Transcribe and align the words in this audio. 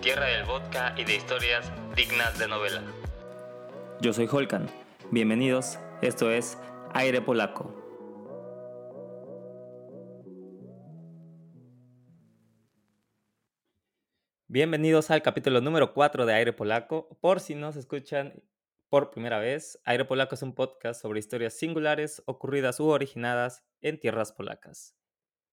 tierra 0.00 0.26
del 0.26 0.44
vodka 0.44 0.94
y 0.96 1.04
de 1.04 1.16
historias 1.16 1.72
dignas 1.96 2.38
de 2.38 2.46
novela. 2.46 2.82
Yo 4.00 4.12
soy 4.12 4.28
Holkan. 4.30 4.68
Bienvenidos, 5.10 5.78
esto 6.02 6.30
es 6.30 6.56
Aire 6.94 7.20
Polaco. 7.20 7.74
Bienvenidos 14.46 15.10
al 15.10 15.20
capítulo 15.22 15.60
número 15.60 15.92
4 15.92 16.26
de 16.26 16.34
Aire 16.34 16.52
Polaco. 16.52 17.18
Por 17.20 17.40
si 17.40 17.56
nos 17.56 17.74
escuchan 17.74 18.40
por 18.88 19.10
primera 19.10 19.40
vez, 19.40 19.80
Aire 19.84 20.04
Polaco 20.04 20.36
es 20.36 20.42
un 20.42 20.54
podcast 20.54 21.02
sobre 21.02 21.18
historias 21.18 21.54
singulares, 21.54 22.22
ocurridas 22.26 22.78
u 22.78 22.86
originadas 22.86 23.64
en 23.80 23.98
tierras 23.98 24.32
polacas. 24.32 24.94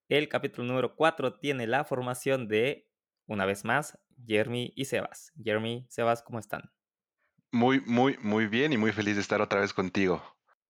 El 0.08 0.30
capítulo 0.30 0.68
número 0.68 0.96
4 0.96 1.34
tiene 1.40 1.66
la 1.66 1.84
formación 1.84 2.48
de, 2.48 2.88
una 3.28 3.46
vez 3.46 3.66
más, 3.66 3.98
Jeremy 4.26 4.74
y 4.76 4.86
Sebas. 4.86 5.32
Jeremy, 5.42 5.86
Sebas, 5.90 6.24
¿cómo 6.24 6.40
están? 6.40 6.72
Muy, 7.52 7.82
muy, 7.82 8.18
muy 8.22 8.48
bien 8.48 8.74
y 8.74 8.78
muy 8.78 8.92
feliz 8.92 9.16
de 9.16 9.22
estar 9.22 9.42
otra 9.42 9.62
vez 9.62 9.74
contigo. 9.74 10.22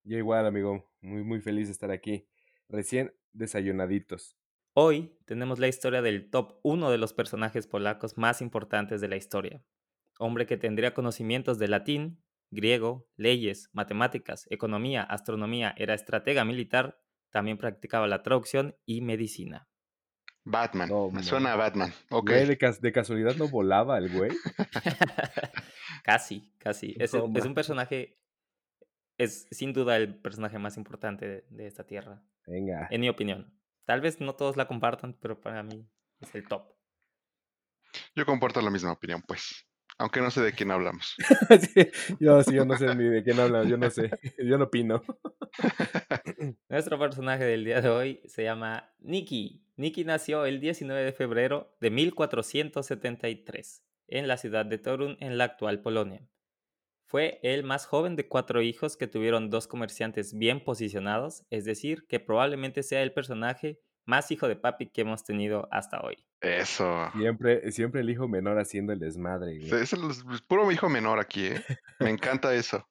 Yo 0.03 0.17
igual, 0.17 0.45
amigo. 0.45 0.91
Muy, 1.01 1.23
muy 1.23 1.41
feliz 1.41 1.67
de 1.67 1.73
estar 1.73 1.91
aquí. 1.91 2.27
Recién 2.69 3.13
desayunaditos. 3.33 4.37
Hoy 4.73 5.17
tenemos 5.25 5.59
la 5.59 5.67
historia 5.67 6.01
del 6.01 6.29
top 6.29 6.59
1 6.63 6.91
de 6.91 6.97
los 6.97 7.13
personajes 7.13 7.65
polacos 7.65 8.17
más 8.17 8.41
importantes 8.41 9.01
de 9.01 9.07
la 9.07 9.15
historia. 9.15 9.63
Hombre 10.19 10.45
que 10.45 10.57
tendría 10.57 10.93
conocimientos 10.93 11.59
de 11.59 11.67
latín, 11.67 12.23
griego, 12.51 13.07
leyes, 13.15 13.69
matemáticas, 13.73 14.45
economía, 14.49 15.03
astronomía, 15.03 15.73
era 15.77 15.93
estratega 15.93 16.45
militar, 16.45 16.99
también 17.31 17.57
practicaba 17.57 18.07
la 18.07 18.21
traducción 18.21 18.75
y 18.85 19.01
medicina. 19.01 19.67
Batman. 20.45 20.89
Me 21.11 21.23
suena 21.23 21.53
a 21.53 21.55
Batman. 21.55 21.91
Ok. 22.09 22.29
de, 22.29 22.77
de, 22.79 22.91
casualidad 22.91 23.35
no 23.35 23.49
volaba 23.49 23.97
el 23.97 24.09
güey? 24.09 24.31
casi, 26.03 26.53
casi. 26.59 26.95
Es, 26.99 27.13
es, 27.13 27.45
un 27.45 27.53
personaje, 27.55 28.19
es 29.17 29.47
sin 29.51 29.73
duda 29.73 29.97
el 29.97 30.15
personaje 30.15 30.59
más 30.59 30.77
importante 30.77 31.27
de, 31.27 31.45
de, 31.49 31.67
esta 31.67 31.85
tierra. 31.85 32.23
Venga. 32.45 32.87
En 32.91 33.01
mi 33.01 33.09
opinión. 33.09 33.59
Tal 33.85 34.01
vez 34.01 34.21
no 34.21 34.35
todos 34.35 34.55
la 34.55 34.67
compartan, 34.67 35.17
pero 35.19 35.41
para 35.41 35.63
mí 35.63 35.89
es 36.21 36.33
el 36.35 36.47
top. 36.47 36.75
Yo 38.15 38.25
comparto 38.25 38.61
la 38.61 38.69
misma 38.69 38.91
opinión, 38.91 39.23
pues. 39.27 39.64
Aunque 39.97 40.19
no 40.19 40.29
sé 40.29 40.41
de 40.41 40.51
quién 40.51 40.71
hablamos. 40.71 41.15
yo 42.19 42.43
sí, 42.43 42.53
yo 42.53 42.65
no 42.65 42.77
sé 42.77 42.93
ni 42.95 43.05
de 43.05 43.23
quién 43.23 43.39
hablamos, 43.39 43.69
yo 43.69 43.77
no 43.77 43.89
sé, 43.89 44.11
yo 44.37 44.57
no 44.57 44.65
opino. 44.65 45.01
Nuestro 46.69 46.99
personaje 46.99 47.45
del 47.45 47.63
día 47.63 47.81
de 47.81 47.89
hoy 47.89 48.21
se 48.25 48.43
llama 48.43 48.93
Nicky. 48.99 49.63
Nicky 49.77 50.03
nació 50.03 50.45
el 50.45 50.59
19 50.59 51.03
de 51.03 51.13
febrero 51.13 51.75
de 51.79 51.91
1473 51.91 53.83
en 54.07 54.27
la 54.27 54.37
ciudad 54.37 54.65
de 54.65 54.77
Torun, 54.77 55.17
en 55.19 55.37
la 55.37 55.45
actual 55.45 55.81
Polonia. 55.81 56.27
Fue 57.05 57.39
el 57.43 57.63
más 57.63 57.85
joven 57.85 58.15
de 58.15 58.27
cuatro 58.27 58.61
hijos 58.61 58.97
que 58.97 59.07
tuvieron 59.07 59.49
dos 59.49 59.67
comerciantes 59.67 60.37
bien 60.37 60.63
posicionados, 60.63 61.45
es 61.49 61.63
decir, 61.63 62.05
que 62.07 62.19
probablemente 62.19 62.83
sea 62.83 63.03
el 63.03 63.13
personaje 63.13 63.79
más 64.05 64.31
hijo 64.31 64.47
de 64.47 64.55
papi 64.55 64.87
que 64.87 65.01
hemos 65.01 65.23
tenido 65.23 65.67
hasta 65.71 66.01
hoy. 66.01 66.25
Eso. 66.45 67.09
Siempre, 67.17 67.71
siempre 67.71 68.01
el 68.01 68.09
hijo 68.09 68.27
menor 68.27 68.59
haciendo 68.59 68.93
el 68.93 68.99
desmadre. 68.99 69.57
Es, 69.57 69.93
el, 69.93 70.01
puro 70.47 70.71
hijo 70.71 70.89
menor 70.89 71.19
aquí, 71.19 71.47
¿eh? 71.47 71.63
Me 71.99 72.09
encanta 72.09 72.53
eso. 72.53 72.87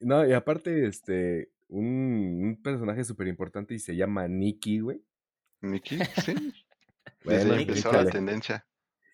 No, 0.00 0.26
y 0.26 0.32
aparte, 0.32 0.86
este, 0.86 1.50
un, 1.68 2.60
personaje 2.62 3.04
súper 3.04 3.28
importante 3.28 3.74
y 3.74 3.78
se 3.78 3.96
llama 3.96 4.28
Nicky, 4.28 4.80
güey. 4.80 5.02
Nicky, 5.60 5.98
sí. 6.24 6.34
bueno, 7.24 7.54
empezó 7.54 7.92
la 7.92 8.04
tendencia. 8.04 8.66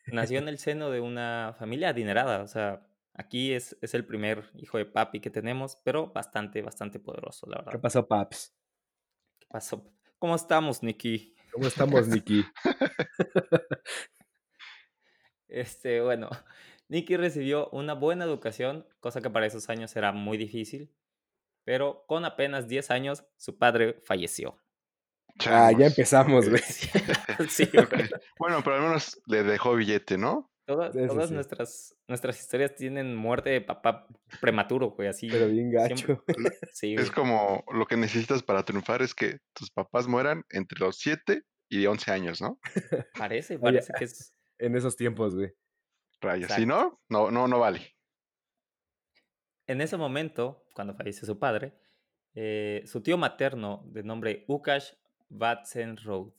Nació 0.06 0.38
en 0.38 0.48
el 0.48 0.58
seno 0.58 0.90
de 0.90 1.00
una 1.00 1.54
familia 1.58 1.90
adinerada, 1.90 2.42
o 2.42 2.46
sea, 2.46 2.86
aquí 3.14 3.52
es, 3.52 3.76
es 3.82 3.94
el 3.94 4.06
primer 4.06 4.50
hijo 4.54 4.78
de 4.78 4.86
papi 4.86 5.20
que 5.20 5.30
tenemos, 5.30 5.76
pero 5.84 6.12
bastante, 6.12 6.62
bastante 6.62 6.98
poderoso, 6.98 7.46
la 7.46 7.58
verdad. 7.58 7.72
¿Qué 7.72 7.78
pasó, 7.78 8.06
paps? 8.06 8.54
¿Qué 9.38 9.46
pasó? 9.50 9.84
¿Cómo 10.18 10.34
estamos, 10.34 10.82
Nicky? 10.82 11.34
¿Cómo 11.52 11.66
estamos, 11.66 12.08
Nicky? 12.08 12.44
este, 15.48 16.00
bueno, 16.00 16.30
Nicky 16.88 17.16
recibió 17.16 17.68
una 17.70 17.94
buena 17.94 18.24
educación, 18.24 18.86
cosa 19.00 19.20
que 19.20 19.30
para 19.30 19.46
esos 19.46 19.68
años 19.68 19.94
era 19.96 20.12
muy 20.12 20.38
difícil, 20.38 20.94
pero 21.64 22.04
con 22.06 22.24
apenas 22.24 22.68
10 22.68 22.90
años 22.90 23.24
su 23.36 23.58
padre 23.58 24.00
falleció. 24.04 24.58
Ah, 25.46 25.70
ya 25.72 25.86
empezamos, 25.86 26.48
güey. 26.48 26.62
sí, 27.48 27.68
Bueno, 28.38 28.62
pero 28.64 28.76
al 28.76 28.82
menos 28.82 29.20
le 29.26 29.42
dejó 29.42 29.74
billete, 29.74 30.18
¿no? 30.18 30.50
Todas, 30.68 31.30
nuestras, 31.30 31.96
nuestras 32.08 32.38
historias 32.38 32.74
tienen 32.74 33.16
muerte 33.16 33.48
de 33.48 33.62
papá 33.62 34.06
prematuro, 34.38 34.90
güey, 34.90 35.08
así. 35.08 35.26
Pero 35.30 35.48
bien 35.48 35.70
gacho. 35.70 36.22
Sí, 36.74 36.94
es 36.94 37.10
como 37.10 37.64
lo 37.72 37.86
que 37.86 37.96
necesitas 37.96 38.42
para 38.42 38.62
triunfar 38.66 39.00
es 39.00 39.14
que 39.14 39.38
tus 39.54 39.70
papás 39.70 40.06
mueran 40.06 40.44
entre 40.50 40.78
los 40.80 40.98
7 40.98 41.42
y 41.70 41.86
11 41.86 42.10
años, 42.10 42.42
¿no? 42.42 42.60
Parece, 43.18 43.58
parece 43.58 43.94
que 43.98 44.04
es. 44.04 44.34
En 44.60 44.74
esos 44.74 44.96
tiempos, 44.96 45.36
güey. 45.36 45.52
Rayos. 46.20 46.50
Si 46.50 46.66
no, 46.66 47.00
no, 47.08 47.30
no, 47.30 47.46
no 47.46 47.60
vale. 47.60 47.94
En 49.68 49.80
ese 49.80 49.96
momento, 49.96 50.66
cuando 50.74 50.94
fallece 50.94 51.24
su 51.24 51.38
padre, 51.38 51.78
eh, 52.34 52.82
su 52.84 53.00
tío 53.02 53.16
materno, 53.16 53.84
de 53.86 54.02
nombre 54.02 54.44
Łukasz 54.48 54.96
Watzenroth, 55.30 56.34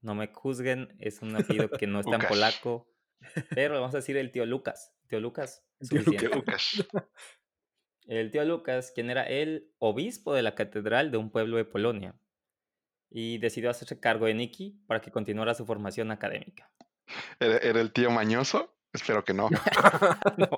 no 0.00 0.14
me 0.14 0.28
juzguen, 0.28 0.96
es 1.00 1.20
un 1.22 1.34
apellido 1.34 1.68
que 1.68 1.88
no 1.88 2.00
está 2.00 2.14
en 2.14 2.22
polaco, 2.22 2.86
pero 3.50 3.74
vamos 3.74 3.94
a 3.94 3.98
decir 3.98 4.16
el 4.16 4.30
tío 4.30 4.46
Lucas. 4.46 4.94
Tío 5.08 5.20
Lucas. 5.20 5.64
Tío 5.90 6.28
Lucas. 6.30 6.86
El 8.06 8.30
tío 8.30 8.44
Lucas, 8.44 8.92
quien 8.94 9.10
era 9.10 9.24
el 9.24 9.72
obispo 9.78 10.32
de 10.34 10.42
la 10.42 10.54
catedral 10.54 11.10
de 11.10 11.18
un 11.18 11.30
pueblo 11.30 11.56
de 11.56 11.64
Polonia, 11.64 12.14
y 13.10 13.38
decidió 13.38 13.70
hacerse 13.70 13.98
cargo 13.98 14.26
de 14.26 14.34
Nicky 14.34 14.80
para 14.86 15.00
que 15.00 15.10
continuara 15.10 15.54
su 15.54 15.66
formación 15.66 16.10
académica. 16.10 16.70
¿Era, 17.40 17.80
el 17.80 17.92
tío 17.92 18.10
mañoso? 18.10 18.76
Espero 18.92 19.24
que 19.24 19.34
no. 19.34 19.50
no. 20.38 20.48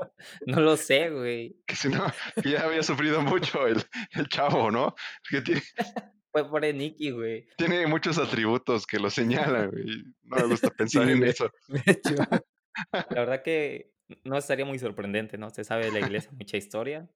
no, 0.47 0.61
lo 0.61 0.77
sé, 0.77 1.11
güey. 1.11 1.61
Que 1.67 1.75
si 1.75 1.89
no, 1.89 2.07
ya 2.45 2.65
había 2.65 2.83
sufrido 2.83 3.23
mucho 3.23 3.67
el, 3.67 3.83
el 4.13 4.29
chavo, 4.29 4.71
¿no? 4.71 4.95
Que 5.29 5.41
tiene, 5.41 5.63
Fue 6.31 6.49
por 6.49 6.63
Nicky, 6.63 7.11
güey. 7.11 7.49
Tiene 7.57 7.87
muchos 7.87 8.19
atributos 8.19 8.87
que 8.87 8.99
lo 8.99 9.11
señalan, 9.11 9.71
güey. 9.71 10.05
No 10.25 10.37
me 10.37 10.47
gusta 10.47 10.71
pensar 10.77 11.09
en 11.09 11.25
eso. 11.25 11.51
La 12.93 13.21
verdad 13.21 13.43
que 13.43 13.93
no 14.25 14.37
estaría 14.37 14.65
muy 14.65 14.79
sorprendente, 14.79 15.39
¿no? 15.39 15.51
Se 15.51 15.65
sabe 15.65 15.87
de 15.87 15.93
la 15.93 16.07
iglesia 16.07 16.31
mucha 16.33 16.57
historia. 16.57 17.09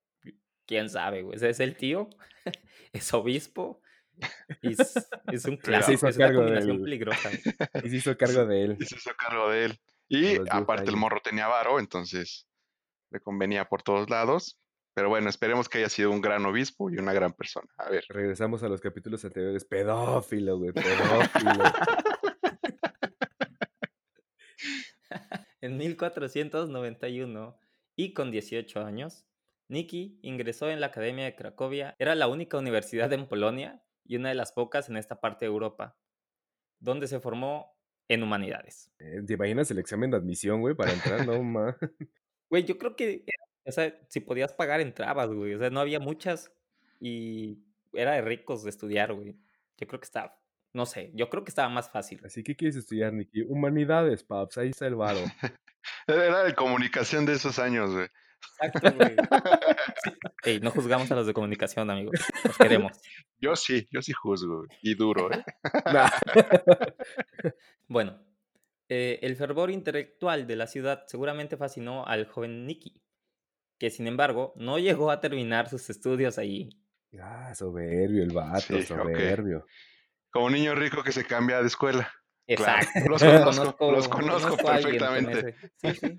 ¿Quién 0.67 0.89
sabe, 0.89 1.23
güey? 1.23 1.39
Es 1.43 1.61
el 1.61 1.77
tío, 1.77 2.09
es 2.93 3.13
obispo, 3.13 3.83
y 4.63 4.73
es, 4.73 5.45
un 5.47 5.57
clásico, 5.57 6.07
es 6.07 6.17
una 6.17 6.33
combinación 6.33 6.83
peligrosa. 6.83 7.31
Y 7.83 7.89
se 7.89 7.97
hizo 7.97 8.17
cargo 8.17 8.47
de 8.47 8.65
él. 8.65 8.77
Y 8.79 8.85
se 8.85 8.97
hizo 8.97 9.11
cargo 9.17 9.51
de 9.51 9.65
él. 9.67 9.81
Y 10.09 10.37
aparte 10.51 10.91
el 10.91 10.97
morro 10.97 11.21
tenía 11.23 11.49
varo, 11.49 11.81
entonces 11.81 12.47
le 13.11 13.21
convenía 13.21 13.69
por 13.69 13.83
todos 13.83 14.09
lados. 14.11 14.59
Pero 14.95 15.09
bueno, 15.09 15.31
esperemos 15.31 15.69
que 15.69 15.79
haya 15.79 15.89
sido 15.89 16.11
un 16.11 16.21
gran 16.21 16.45
obispo 16.45 16.91
y 16.91 16.99
una 16.99 17.13
gran 17.13 17.33
persona. 17.33 17.69
A 17.79 17.89
ver. 17.89 18.05
Regresamos 18.09 18.63
a 18.63 18.69
los 18.69 18.81
capítulos 18.81 19.25
anteriores. 19.25 19.65
Pedófilo, 19.65 20.59
güey, 20.59 20.73
pedófilo. 20.73 21.65
en 25.63 25.79
1491 25.79 27.59
y 27.97 28.13
con 28.13 28.31
18 28.31 28.85
años, 28.85 29.25
Nicky 29.69 30.19
ingresó 30.23 30.71
en 30.71 30.81
la 30.81 30.89
Academia 30.89 31.25
de 31.25 31.35
Cracovia. 31.35 31.97
Era 31.99 32.15
la 32.15 32.29
única 32.29 32.59
universidad 32.59 33.11
en 33.15 33.27
Polonia 33.27 33.83
y 34.05 34.17
una 34.17 34.29
de 34.29 34.35
las 34.35 34.53
pocas 34.53 34.91
en 34.91 34.99
esta 34.99 35.21
parte 35.21 35.47
de 35.47 35.51
Europa, 35.51 35.97
donde 36.81 37.09
se 37.09 37.21
formó 37.21 37.79
en 38.09 38.23
humanidades. 38.23 38.93
Eh, 38.99 39.23
¿Te 39.27 39.35
imaginas 39.35 39.71
el 39.71 39.79
examen 39.79 40.11
de 40.11 40.19
admisión, 40.19 40.61
güey, 40.61 40.75
para 40.75 40.93
entrar? 40.93 41.27
No, 41.27 41.43
ma. 41.43 41.77
Güey, 42.51 42.65
yo 42.65 42.77
creo 42.77 42.97
que 42.97 43.25
o 43.65 43.73
sea, 43.73 43.95
si 44.09 44.21
podías 44.21 44.53
pagar, 44.53 44.81
entrabas, 44.81 45.31
güey. 45.31 45.55
O 45.55 45.59
sea, 45.59 45.71
no 45.71 45.81
había 45.81 46.01
muchas 46.01 46.53
y 47.01 47.59
era 47.93 48.13
de 48.13 48.23
ricos 48.23 48.63
de 48.65 48.71
estudiar, 48.71 49.13
güey. 49.13 49.37
Yo 49.77 49.87
creo 49.87 50.01
que 50.01 50.07
estaba, 50.07 50.39
no 50.73 50.87
sé, 50.87 51.11
yo 51.15 51.29
creo 51.29 51.45
que 51.45 51.51
estaba 51.51 51.69
más 51.69 51.91
fácil. 51.91 52.21
Así 52.25 52.43
que 52.43 52.57
quieres 52.57 52.77
estudiar, 52.77 53.13
Nicky. 53.13 53.43
Humanidades, 53.43 54.25
paps, 54.25 54.59
ahí 54.59 54.71
está 54.71 54.87
el 54.87 54.97
varo. 54.97 55.21
Era 56.07 56.45
de 56.45 56.55
comunicación 56.55 57.27
de 57.27 57.35
esos 57.35 57.59
años, 57.59 57.93
güey. 57.93 58.09
Exacto, 58.61 58.93
güey. 58.97 59.17
Ey, 60.45 60.61
no 60.61 60.71
juzgamos 60.71 61.11
a 61.11 61.15
los 61.15 61.27
de 61.27 61.35
comunicación, 61.35 61.91
amigos. 61.91 62.15
Los 62.45 62.59
queremos. 62.59 62.93
Yo 63.41 63.55
sí, 63.57 63.89
yo 63.91 64.03
sí 64.03 64.13
juzgo. 64.13 64.67
Y 64.83 64.95
duro, 64.95 65.31
¿eh? 65.33 65.45
bueno, 67.89 68.21
eh, 68.89 69.21
el 69.23 69.37
fervor 69.37 69.71
intelectual 69.71 70.47
de 70.47 70.57
la 70.57 70.67
ciudad 70.67 71.05
seguramente 71.07 71.57
fascinó 71.57 72.05
al 72.07 72.27
joven 72.27 72.67
Nicky 72.67 73.03
que 73.83 73.91
sin 73.91 74.07
embargo 74.07 74.53
no 74.55 74.79
llegó 74.79 75.11
a 75.11 75.21
terminar 75.21 75.69
sus 75.69 75.91
estudios 75.91 76.39
allí. 76.39 76.71
Ah, 77.21 77.53
soberbio 77.53 78.23
el 78.23 78.33
vato, 78.33 78.81
soberbio. 78.81 79.67
Como 80.31 80.47
un 80.47 80.53
niño 80.53 80.77
rico 80.77 81.03
que 81.03 81.11
se 81.11 81.25
cambia 81.25 81.61
de 81.61 81.67
escuela. 81.67 82.09
Exacto. 82.47 83.01
Los 83.09 83.21
conozco, 83.45 83.91
los 83.91 84.07
conozco, 84.07 84.57
perfectamente. 84.57 85.57
Sí, 85.79 85.95
sí. 85.95 86.17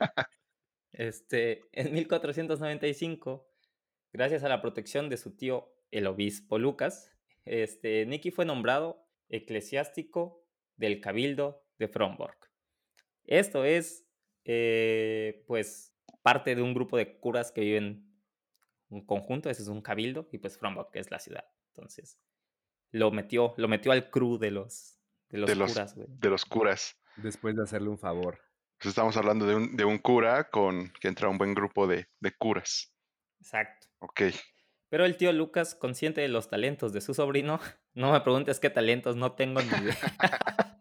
Este, 0.91 1.61
en 1.71 1.93
1495, 1.93 3.49
gracias 4.11 4.43
a 4.43 4.49
la 4.49 4.61
protección 4.61 5.07
de 5.07 5.15
su 5.15 5.33
tío, 5.33 5.73
el 5.89 6.07
obispo 6.07 6.59
Lucas, 6.59 7.13
este, 7.45 8.05
Nicky 8.05 8.31
fue 8.31 8.43
nombrado 8.43 9.07
eclesiástico 9.29 10.45
del 10.75 10.99
Cabildo 10.99 11.65
de 11.79 11.87
Fromborg. 11.87 12.37
Esto 13.23 13.63
es, 13.63 14.05
eh, 14.43 15.45
pues, 15.47 15.92
parte 16.23 16.55
de 16.55 16.61
un 16.61 16.73
grupo 16.73 16.97
de 16.97 17.19
curas 17.19 17.51
que 17.51 17.61
viven 17.61 18.09
un 18.89 19.05
conjunto, 19.05 19.49
ese 19.49 19.61
es 19.61 19.67
un 19.67 19.81
cabildo, 19.81 20.27
y 20.31 20.39
pues 20.39 20.57
Fromborg 20.57 20.89
es 20.93 21.11
la 21.11 21.19
ciudad. 21.19 21.45
Entonces, 21.67 22.19
lo 22.91 23.11
metió, 23.11 23.53
lo 23.57 23.67
metió 23.67 23.91
al 23.91 24.09
crew 24.09 24.37
de 24.37 24.51
los, 24.51 24.99
de 25.29 25.37
los 25.39 25.51
curas, 25.51 25.95
De 25.95 26.29
los 26.29 26.45
curas. 26.45 26.99
Después 27.17 27.55
de 27.55 27.63
hacerle 27.63 27.89
un 27.89 27.97
favor. 27.97 28.39
Pues 28.77 28.89
estamos 28.89 29.15
hablando 29.17 29.45
de 29.45 29.55
un, 29.55 29.75
de 29.75 29.85
un 29.85 29.97
cura 29.97 30.49
con 30.49 30.91
que 30.99 31.07
entra 31.07 31.29
un 31.29 31.37
buen 31.37 31.53
grupo 31.53 31.87
de, 31.87 32.07
de 32.19 32.31
curas. 32.35 32.93
Exacto. 33.39 33.87
Ok. 33.99 34.21
Pero 34.89 35.05
el 35.05 35.17
tío 35.17 35.31
Lucas, 35.33 35.73
consciente 35.75 36.21
de 36.21 36.27
los 36.27 36.49
talentos 36.49 36.93
de 36.93 37.01
su 37.01 37.13
sobrino, 37.13 37.59
no 37.93 38.11
me 38.11 38.21
preguntes 38.21 38.59
qué 38.59 38.69
talentos, 38.69 39.15
no 39.15 39.33
tengo 39.33 39.61
ni 39.61 39.69
idea. 39.69 39.97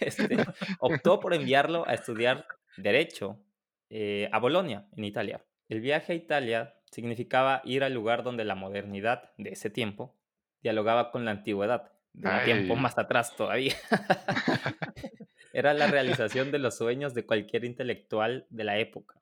Este, 0.00 0.36
optó 0.78 1.18
por 1.18 1.34
enviarlo 1.34 1.86
a 1.88 1.94
estudiar 1.94 2.46
Derecho 2.76 3.44
eh, 3.90 4.28
a 4.32 4.38
Bolonia, 4.38 4.86
en 4.96 5.04
Italia. 5.04 5.44
El 5.68 5.80
viaje 5.80 6.12
a 6.12 6.16
Italia 6.16 6.74
significaba 6.90 7.62
ir 7.64 7.84
al 7.84 7.94
lugar 7.94 8.22
donde 8.22 8.44
la 8.44 8.54
modernidad 8.54 9.32
de 9.36 9.50
ese 9.50 9.70
tiempo 9.70 10.16
dialogaba 10.62 11.10
con 11.10 11.24
la 11.24 11.30
antigüedad, 11.32 11.92
de 12.12 12.28
un 12.28 12.44
tiempo 12.44 12.76
más 12.76 12.98
atrás 12.98 13.36
todavía. 13.36 13.74
Era 15.52 15.74
la 15.74 15.86
realización 15.86 16.50
de 16.50 16.58
los 16.58 16.76
sueños 16.76 17.14
de 17.14 17.26
cualquier 17.26 17.64
intelectual 17.64 18.46
de 18.50 18.64
la 18.64 18.78
época. 18.78 19.20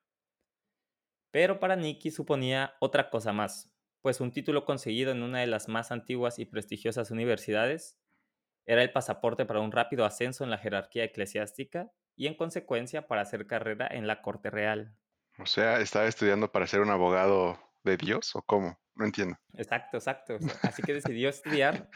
Pero 1.30 1.60
para 1.60 1.76
Nicky 1.76 2.10
suponía 2.10 2.74
otra 2.80 3.10
cosa 3.10 3.32
más, 3.32 3.72
pues 4.00 4.20
un 4.20 4.32
título 4.32 4.64
conseguido 4.64 5.12
en 5.12 5.22
una 5.22 5.40
de 5.40 5.46
las 5.46 5.68
más 5.68 5.92
antiguas 5.92 6.38
y 6.38 6.44
prestigiosas 6.46 7.10
universidades 7.10 7.98
era 8.64 8.82
el 8.82 8.90
pasaporte 8.90 9.46
para 9.46 9.60
un 9.60 9.72
rápido 9.72 10.04
ascenso 10.04 10.44
en 10.44 10.50
la 10.50 10.58
jerarquía 10.58 11.04
eclesiástica 11.04 11.92
y 12.16 12.26
en 12.26 12.34
consecuencia 12.34 13.06
para 13.06 13.22
hacer 13.22 13.46
carrera 13.46 13.86
en 13.90 14.06
la 14.06 14.22
corte 14.22 14.50
real. 14.50 14.96
O 15.38 15.46
sea, 15.46 15.80
¿estaba 15.80 16.06
estudiando 16.06 16.50
para 16.50 16.66
ser 16.66 16.80
un 16.80 16.90
abogado 16.90 17.58
de 17.84 17.96
Dios 17.96 18.34
o 18.34 18.42
cómo? 18.42 18.78
No 18.94 19.04
entiendo. 19.04 19.36
Exacto, 19.54 19.98
exacto. 19.98 20.38
Así 20.62 20.82
que 20.82 20.94
decidió 20.94 21.28
estudiar, 21.28 21.90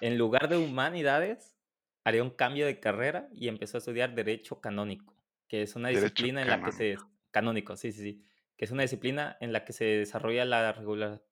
en 0.00 0.18
lugar 0.18 0.48
de 0.48 0.58
humanidades, 0.58 1.56
haría 2.04 2.22
un 2.22 2.30
cambio 2.30 2.66
de 2.66 2.78
carrera 2.78 3.28
y 3.32 3.48
empezó 3.48 3.78
a 3.78 3.80
estudiar 3.80 4.14
Derecho 4.14 4.60
Canónico, 4.60 5.16
que 5.48 5.62
es 5.62 5.74
una 5.74 5.88
disciplina 5.88 6.42
en 6.42 6.48
la 6.48 6.62
que 6.62 6.72
se... 6.72 6.96
Canónico, 7.30 7.76
sí, 7.76 7.92
sí, 7.92 8.02
sí. 8.02 8.24
Que 8.56 8.64
es 8.64 8.70
una 8.70 8.82
disciplina 8.82 9.36
en 9.40 9.52
la 9.52 9.64
que 9.64 9.74
se 9.74 9.84
desarrolla 9.84 10.44
la 10.46 10.72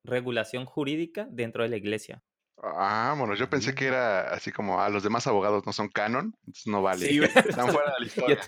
regulación 0.03 0.67
jurídica 0.67 1.27
dentro 1.31 1.63
de 1.63 1.71
la 1.71 1.77
iglesia. 1.77 2.23
Ah, 2.67 3.15
bueno, 3.19 3.35
yo 3.35 3.49
pensé 3.51 3.75
que 3.75 3.87
era 3.87 4.33
así 4.33 4.51
como, 4.51 4.81
a 4.81 4.87
ah, 4.87 4.89
los 4.89 5.03
demás 5.03 5.27
abogados 5.27 5.67
no 5.67 5.73
son 5.73 5.89
canon, 5.89 6.35
entonces 6.41 6.67
no 6.67 6.83
vale. 6.83 7.07
Sí, 7.07 7.21
Están 7.49 7.69
fuera 7.69 7.93
de 7.93 8.01
la 8.01 8.07
historia. 8.07 8.41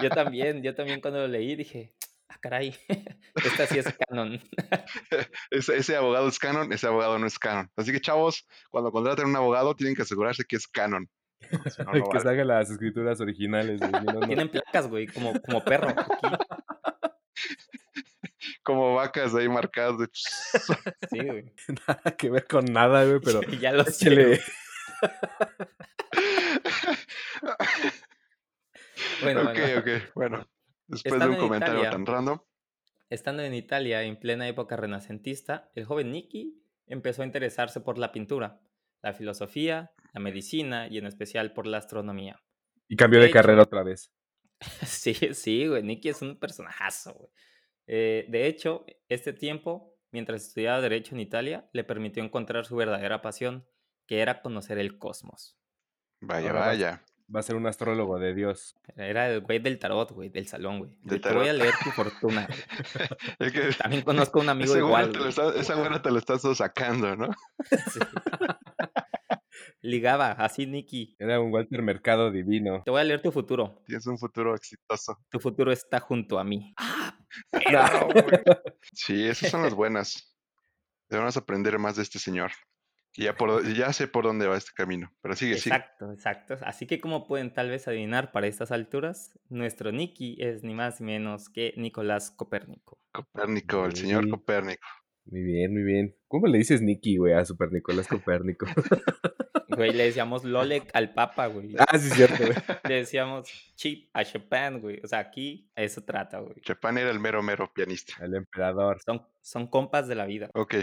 Yo, 0.00 0.10
también, 0.10 0.62
yo 0.62 0.74
también 0.74 1.00
cuando 1.00 1.20
lo 1.20 1.28
leí 1.28 1.56
dije, 1.56 1.92
ah, 2.28 2.36
caray, 2.40 2.76
esta 3.34 3.66
sí 3.66 3.78
es 3.78 3.92
canon. 4.08 4.40
ese, 5.50 5.76
ese, 5.76 5.96
abogado 5.96 6.28
es 6.28 6.38
canon, 6.38 6.72
ese 6.72 6.86
abogado 6.86 7.18
no 7.18 7.26
es 7.26 7.38
canon. 7.38 7.70
Así 7.76 7.90
que, 7.90 8.00
chavos, 8.00 8.46
cuando 8.70 8.92
contraten 8.92 9.26
un 9.26 9.36
abogado, 9.36 9.74
tienen 9.74 9.96
que 9.96 10.02
asegurarse 10.02 10.44
que 10.44 10.56
es 10.56 10.68
canon. 10.68 11.08
que 11.50 12.20
salgan 12.20 12.46
las 12.46 12.70
escrituras 12.70 13.20
originales. 13.20 13.80
Tienen 14.26 14.48
placas, 14.48 14.88
güey, 14.88 15.08
como, 15.08 15.32
como 15.40 15.64
perro. 15.64 15.94
Como 18.62 18.94
vacas 18.94 19.34
ahí 19.34 19.48
marcadas 19.48 19.98
de... 19.98 20.08
Sí, 21.10 21.18
güey. 21.18 21.52
Nada 21.88 22.16
que 22.16 22.30
ver 22.30 22.46
con 22.46 22.64
nada, 22.64 23.04
güey, 23.04 23.20
pero... 23.20 23.40
ya 23.60 23.72
lo 23.72 23.84
sé. 23.84 24.40
bueno, 29.22 29.42
ok, 29.42 29.58
ok, 29.78 29.88
bueno. 30.14 30.48
Después 30.86 31.20
de 31.20 31.28
un 31.28 31.36
comentario 31.36 31.90
tan 31.90 32.06
random. 32.06 32.38
Estando 33.10 33.42
en 33.42 33.54
Italia 33.54 34.02
en 34.02 34.18
plena 34.18 34.48
época 34.48 34.76
renacentista, 34.76 35.70
el 35.74 35.84
joven 35.84 36.12
Nicky 36.12 36.62
empezó 36.86 37.22
a 37.22 37.26
interesarse 37.26 37.80
por 37.80 37.98
la 37.98 38.10
pintura, 38.12 38.60
la 39.02 39.12
filosofía, 39.12 39.92
la 40.14 40.20
medicina 40.20 40.88
y 40.88 40.98
en 40.98 41.06
especial 41.06 41.52
por 41.52 41.66
la 41.66 41.78
astronomía. 41.78 42.42
Y 42.88 42.96
cambió 42.96 43.20
de, 43.20 43.30
carrera 43.30 43.62
otra 43.62 43.82
vez. 43.82 44.12
sí, 44.86 45.14
sí, 45.34 45.66
güey. 45.66 45.82
Nicky 45.82 46.08
es 46.10 46.22
un 46.22 46.38
personajazo, 46.38 47.14
güey. 47.14 47.30
Eh, 47.86 48.26
de 48.28 48.46
hecho, 48.46 48.84
este 49.08 49.32
tiempo, 49.32 49.96
mientras 50.10 50.46
estudiaba 50.46 50.80
Derecho 50.80 51.14
en 51.14 51.20
Italia, 51.20 51.68
le 51.72 51.84
permitió 51.84 52.22
encontrar 52.22 52.64
su 52.64 52.76
verdadera 52.76 53.22
pasión, 53.22 53.66
que 54.06 54.20
era 54.20 54.42
conocer 54.42 54.78
el 54.78 54.98
cosmos. 54.98 55.56
Vaya, 56.20 56.52
vaya. 56.52 57.02
Va 57.34 57.40
a 57.40 57.42
ser 57.42 57.56
un 57.56 57.66
astrólogo 57.66 58.18
de 58.18 58.34
Dios. 58.34 58.76
Era 58.94 59.30
el 59.30 59.40
güey 59.40 59.58
del 59.58 59.78
tarot, 59.78 60.10
güey, 60.12 60.28
del 60.28 60.46
salón, 60.46 60.80
güey. 60.80 61.20
Te 61.20 61.32
voy 61.32 61.48
a 61.48 61.52
leer 61.52 61.72
tu 61.82 61.90
fortuna. 61.90 62.46
También 63.78 64.02
conozco 64.02 64.40
a 64.40 64.42
un 64.42 64.48
amigo 64.50 64.76
igual. 64.76 65.12
esa 65.56 65.76
buena 65.76 66.02
te 66.02 66.10
lo 66.10 66.18
estás 66.18 66.42
sacando, 66.56 67.16
¿no? 67.16 67.30
sí. 67.92 68.00
Ligaba, 69.80 70.32
así 70.32 70.66
Nicky. 70.66 71.16
Era 71.18 71.40
un 71.40 71.52
Walter 71.52 71.82
Mercado 71.82 72.30
divino. 72.30 72.82
Te 72.84 72.90
voy 72.90 73.00
a 73.00 73.04
leer 73.04 73.20
tu 73.22 73.32
futuro. 73.32 73.82
Tienes 73.86 74.06
un 74.06 74.18
futuro 74.18 74.54
exitoso. 74.54 75.18
Tu 75.30 75.40
futuro 75.40 75.72
está 75.72 76.00
junto 76.00 76.38
a 76.38 76.44
mí. 76.44 76.72
¡Ah! 76.76 77.18
sí, 78.92 79.26
esas 79.26 79.50
son 79.50 79.62
las 79.62 79.74
buenas. 79.74 80.36
Debemos 81.08 81.36
aprender 81.36 81.78
más 81.78 81.96
de 81.96 82.02
este 82.02 82.18
señor. 82.18 82.52
ya, 83.14 83.34
por, 83.34 83.66
ya 83.74 83.92
sé 83.92 84.08
por 84.08 84.24
dónde 84.24 84.46
va 84.46 84.56
este 84.56 84.72
camino, 84.74 85.12
pero 85.20 85.36
sigue, 85.36 85.54
exacto, 85.54 86.12
Exacto, 86.12 86.56
Así 86.62 86.86
que 86.86 87.00
como 87.00 87.26
pueden 87.26 87.52
tal 87.52 87.68
vez 87.68 87.86
adivinar 87.86 88.32
para 88.32 88.46
estas 88.46 88.72
alturas, 88.72 89.38
nuestro 89.50 89.92
Nicky 89.92 90.36
es 90.40 90.62
ni 90.62 90.74
más 90.74 91.00
ni 91.00 91.06
menos 91.08 91.50
que 91.50 91.74
Nicolás 91.76 92.30
Copérnico. 92.30 92.98
Copérnico, 93.12 93.84
el 93.84 93.94
señor 93.94 94.28
Copérnico. 94.30 94.86
Muy 95.24 95.42
bien, 95.42 95.72
muy 95.72 95.82
bien. 95.82 96.16
¿Cómo 96.28 96.46
le 96.46 96.58
dices 96.58 96.82
Nicky, 96.82 97.16
güey, 97.16 97.34
a 97.34 97.44
Super 97.44 97.72
Nicolás 97.72 98.08
Copérnico? 98.08 98.66
Güey, 99.74 99.92
le 99.92 100.04
decíamos 100.04 100.44
Lolek 100.44 100.90
al 100.92 101.14
Papa, 101.14 101.46
güey. 101.46 101.74
Ah, 101.78 101.98
sí, 101.98 102.10
cierto, 102.10 102.44
güey. 102.44 102.52
Le 102.88 102.94
decíamos 102.96 103.48
Chip 103.74 104.10
a 104.12 104.22
Chopin, 104.22 104.80
güey. 104.80 105.00
O 105.02 105.08
sea, 105.08 105.20
aquí 105.20 105.70
eso 105.74 106.02
trata, 106.02 106.40
güey. 106.40 106.60
Chopin 106.60 106.98
era 106.98 107.10
el 107.10 107.18
mero, 107.18 107.42
mero 107.42 107.72
pianista. 107.72 108.22
El 108.22 108.34
emperador. 108.34 109.00
Son, 109.04 109.26
son 109.40 109.66
compas 109.66 110.08
de 110.08 110.14
la 110.14 110.26
vida. 110.26 110.50
Ok. 110.54 110.74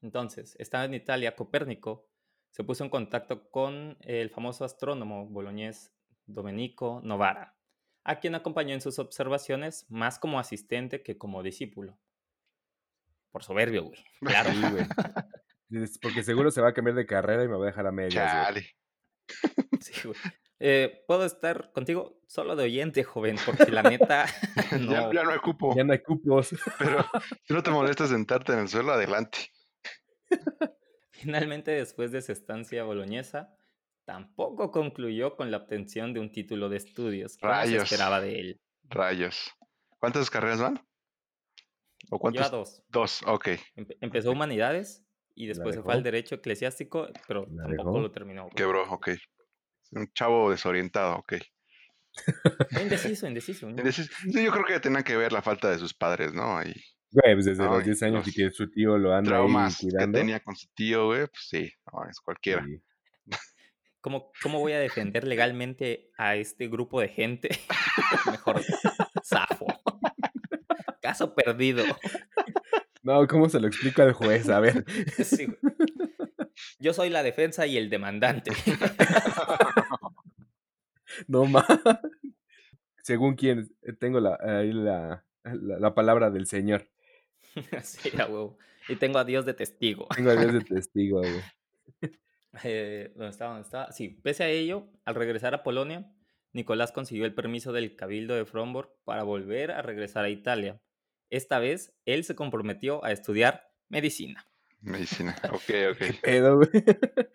Entonces, 0.00 0.56
estando 0.58 0.86
en 0.86 0.94
Italia, 0.94 1.36
Copérnico 1.36 2.08
se 2.50 2.64
puso 2.64 2.84
en 2.84 2.90
contacto 2.90 3.50
con 3.50 3.98
el 4.00 4.30
famoso 4.30 4.64
astrónomo 4.64 5.26
boloñés 5.26 5.92
Domenico 6.26 7.00
Novara, 7.04 7.56
a 8.04 8.18
quien 8.18 8.34
acompañó 8.34 8.74
en 8.74 8.80
sus 8.80 8.98
observaciones 8.98 9.86
más 9.88 10.18
como 10.18 10.38
asistente 10.38 11.02
que 11.02 11.18
como 11.18 11.42
discípulo. 11.42 11.98
Por 13.30 13.42
soberbio, 13.44 13.84
güey. 13.84 14.04
Claro. 14.20 14.50
güey. 14.70 14.86
Porque 16.00 16.22
seguro 16.22 16.50
se 16.50 16.60
va 16.60 16.68
a 16.68 16.72
cambiar 16.72 16.96
de 16.96 17.06
carrera 17.06 17.44
y 17.44 17.48
me 17.48 17.56
va 17.56 17.64
a 17.64 17.66
dejar 17.66 17.86
a 17.86 17.92
medias. 17.92 18.14
Chale. 18.14 18.74
Sí, 19.80 19.92
güey. 20.04 20.16
Eh, 20.60 21.04
Puedo 21.06 21.24
estar 21.24 21.70
contigo 21.72 22.20
solo 22.26 22.56
de 22.56 22.64
oyente, 22.64 23.04
joven, 23.04 23.36
porque 23.46 23.70
la 23.70 23.82
neta. 23.82 24.26
No... 24.80 25.12
Ya, 25.12 25.22
no 25.22 25.30
hay 25.30 25.38
cupo. 25.38 25.74
Ya 25.76 25.84
no 25.84 25.92
hay 25.92 26.00
cupos. 26.02 26.50
Pero 26.78 27.06
si 27.44 27.54
no 27.54 27.62
te 27.62 27.70
molesta 27.70 28.06
sentarte 28.06 28.52
en 28.54 28.60
el 28.60 28.68
suelo, 28.68 28.92
adelante. 28.92 29.52
Finalmente, 31.12 31.70
después 31.70 32.10
de 32.12 32.22
su 32.22 32.32
estancia 32.32 32.84
boloñesa, 32.84 33.54
tampoco 34.04 34.70
concluyó 34.70 35.36
con 35.36 35.50
la 35.50 35.58
obtención 35.58 36.12
de 36.12 36.20
un 36.20 36.32
título 36.32 36.68
de 36.68 36.76
estudios, 36.78 37.36
como 37.38 37.54
se 37.64 37.76
esperaba 37.76 38.20
de 38.20 38.40
él. 38.40 38.60
Rayos. 38.84 39.52
¿Cuántas 39.98 40.30
carreras 40.30 40.60
van? 40.60 40.87
¿O 42.10 42.18
cuántas? 42.18 42.50
dos. 42.50 42.82
Dos, 42.88 43.22
ok. 43.26 43.48
empezó 44.00 44.32
humanidades 44.32 45.04
y 45.34 45.46
después 45.46 45.74
se 45.74 45.82
fue 45.82 45.94
al 45.94 46.02
derecho 46.02 46.36
eclesiástico, 46.36 47.08
pero 47.26 47.46
tampoco 47.46 48.00
lo 48.00 48.10
terminó. 48.10 48.48
Quebró, 48.50 48.90
ok. 48.90 49.10
Un 49.92 50.12
chavo 50.12 50.50
desorientado, 50.50 51.16
ok. 51.16 51.34
Indeciso, 52.82 53.26
indeciso, 53.26 53.68
indeciso. 53.68 54.12
Sí, 54.30 54.44
yo 54.44 54.50
creo 54.50 54.64
que 54.64 54.80
tenía 54.80 55.02
que 55.02 55.16
ver 55.16 55.32
la 55.32 55.42
falta 55.42 55.70
de 55.70 55.78
sus 55.78 55.94
padres, 55.94 56.32
¿no? 56.32 56.58
Ahí. 56.58 56.74
Güey, 57.10 57.34
pues 57.34 57.46
desde 57.46 57.64
los 57.64 57.84
10 57.84 58.02
años 58.02 58.28
y 58.28 58.32
que 58.32 58.50
su 58.50 58.70
tío 58.70 58.98
lo 58.98 59.14
anda 59.14 59.38
ahí 59.38 59.46
cuidando. 59.80 60.18
que 60.18 60.20
tenía 60.20 60.40
con 60.40 60.54
su 60.56 60.66
tío, 60.74 61.06
güey, 61.06 61.26
pues 61.26 61.46
sí, 61.48 61.72
no, 61.90 62.08
es 62.08 62.20
cualquiera. 62.20 62.66
¿Cómo, 64.00 64.30
¿Cómo 64.42 64.60
voy 64.60 64.72
a 64.72 64.78
defender 64.78 65.26
legalmente 65.26 66.10
a 66.18 66.36
este 66.36 66.68
grupo 66.68 67.00
de 67.00 67.08
gente? 67.08 67.48
Mejor. 68.26 68.62
Caso 71.08 71.34
perdido. 71.34 71.84
No, 73.00 73.26
¿cómo 73.26 73.48
se 73.48 73.58
lo 73.58 73.68
explica 73.68 74.02
al 74.02 74.12
juez? 74.12 74.50
A 74.50 74.60
ver. 74.60 74.84
Yo 76.78 76.92
soy 76.92 77.08
la 77.08 77.22
defensa 77.22 77.66
y 77.66 77.78
el 77.78 77.88
demandante. 77.88 78.50
no 81.28 81.46
más. 81.46 81.64
Según 83.02 83.36
quién, 83.36 83.74
eh, 83.82 83.94
tengo 83.94 84.20
la, 84.20 84.36
la, 84.42 85.24
la, 85.44 85.94
palabra 85.94 86.30
del 86.30 86.46
Señor. 86.46 86.90
sí, 87.82 88.10
a 88.20 88.26
huevo. 88.26 88.58
Y 88.88 88.96
tengo 88.96 89.18
a 89.18 89.24
Dios 89.24 89.46
de 89.46 89.54
testigo. 89.54 90.08
Tengo 90.14 90.30
a 90.30 90.36
Dios 90.36 90.52
de 90.52 90.60
testigo, 90.60 91.20
güey. 91.20 91.40
Eh, 92.64 93.12
¿Dónde 93.14 93.30
estaba? 93.30 93.52
¿Dónde 93.52 93.64
estaba? 93.64 93.92
Sí, 93.92 94.20
pese 94.22 94.44
a 94.44 94.48
ello, 94.48 94.88
al 95.06 95.14
regresar 95.14 95.54
a 95.54 95.62
Polonia, 95.62 96.12
Nicolás 96.52 96.92
consiguió 96.92 97.24
el 97.24 97.34
permiso 97.34 97.72
del 97.72 97.96
Cabildo 97.96 98.34
de 98.34 98.44
Fromborg 98.44 98.90
para 99.04 99.22
volver 99.22 99.70
a 99.70 99.80
regresar 99.80 100.26
a 100.26 100.30
Italia. 100.30 100.78
Esta 101.30 101.58
vez, 101.58 101.94
él 102.04 102.24
se 102.24 102.34
comprometió 102.34 103.04
a 103.04 103.12
estudiar 103.12 103.70
medicina. 103.88 104.46
Medicina, 104.80 105.36
ok, 105.52 105.70
ok. 105.92 106.02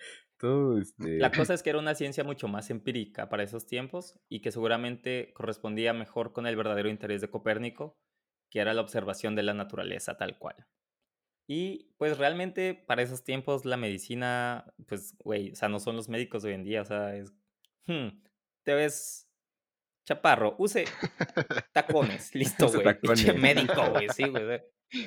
este... 0.82 1.18
La 1.20 1.32
cosa 1.32 1.54
es 1.54 1.64
que 1.64 1.70
era 1.70 1.80
una 1.80 1.96
ciencia 1.96 2.24
mucho 2.24 2.48
más 2.48 2.70
empírica 2.70 3.30
para 3.30 3.44
esos 3.44 3.66
tiempos 3.66 4.20
y 4.30 4.42
que 4.42 4.52
seguramente 4.52 5.32
correspondía 5.34 5.94
mejor 5.94 6.34
con 6.34 6.48
el 6.48 6.56
verdadero 6.56 6.90
interés 6.90 7.22
de 7.22 7.30
Copérnico, 7.30 7.98
que 8.50 8.60
era 8.60 8.74
la 8.74 8.82
observación 8.82 9.36
de 9.36 9.44
la 9.44 9.54
naturaleza 9.54 10.18
tal 10.18 10.38
cual. 10.38 10.68
Y 11.48 11.94
pues 11.98 12.18
realmente 12.18 12.74
para 12.74 13.02
esos 13.02 13.24
tiempos 13.24 13.66
la 13.66 13.78
medicina, 13.78 14.74
pues, 14.88 15.16
güey, 15.20 15.52
o 15.52 15.56
sea, 15.56 15.70
no 15.70 15.80
son 15.80 15.96
los 15.96 16.08
médicos 16.08 16.44
de 16.44 16.50
hoy 16.50 16.56
en 16.56 16.64
día, 16.64 16.82
o 16.82 16.86
sea, 16.86 17.16
es, 17.16 17.34
hmm, 17.88 18.22
te 18.64 18.74
ves 18.74 19.30
chaparro, 20.06 20.56
use 20.58 20.86
tacones, 21.72 22.34
listo, 22.36 22.70
güey, 22.70 23.38
médico, 23.38 23.90
güey, 23.92 24.10
sí, 24.10 24.24
güey. 24.30 24.62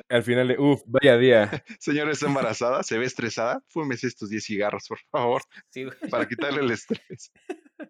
Al 0.09 0.23
final 0.25 0.49
de, 0.49 0.59
uff, 0.59 0.83
vaya 0.87 1.17
día. 1.17 1.65
Señora, 1.79 2.11
está 2.11 2.27
embarazada, 2.27 2.83
se 2.83 2.99
ve 2.99 3.07
estresada, 3.07 3.63
fúmese 3.69 4.09
estos 4.09 4.31
10 4.31 4.45
cigarros, 4.45 4.89
por 4.89 4.99
favor, 5.11 5.43
sí, 5.71 5.85
güey. 5.85 5.97
para 6.11 6.27
quitarle 6.27 6.61
el 6.61 6.71
estrés. 6.73 7.33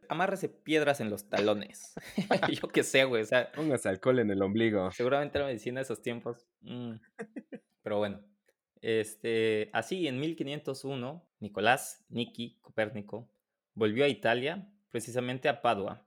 Amárrese 0.09 0.49
piedras 0.49 1.01
en 1.01 1.11
los 1.11 1.29
talones. 1.29 1.95
Yo 2.53 2.69
qué 2.69 2.83
sé, 2.83 3.05
güey, 3.05 3.23
o 3.23 3.27
sea. 3.27 3.51
Póngase 3.53 3.89
alcohol 3.89 4.19
en 4.19 4.31
el 4.31 4.43
ombligo. 4.43 4.91
Seguramente 4.93 5.39
la 5.39 5.47
medicina 5.47 5.81
de 5.81 5.85
esos 5.85 6.03
tiempos. 6.03 6.47
Mm, 6.61 6.97
pero 7.83 7.99
bueno. 7.99 8.21
Este, 8.83 9.71
así, 9.73 10.07
en 10.07 10.21
1501, 10.21 11.29
Nicolás 11.41 12.05
Niki 12.09 12.59
Copérnico 12.61 13.33
volvió 13.75 14.05
a 14.05 14.09
Italia, 14.09 14.71
precisamente 14.91 15.49
a 15.49 15.63
Padua, 15.63 16.06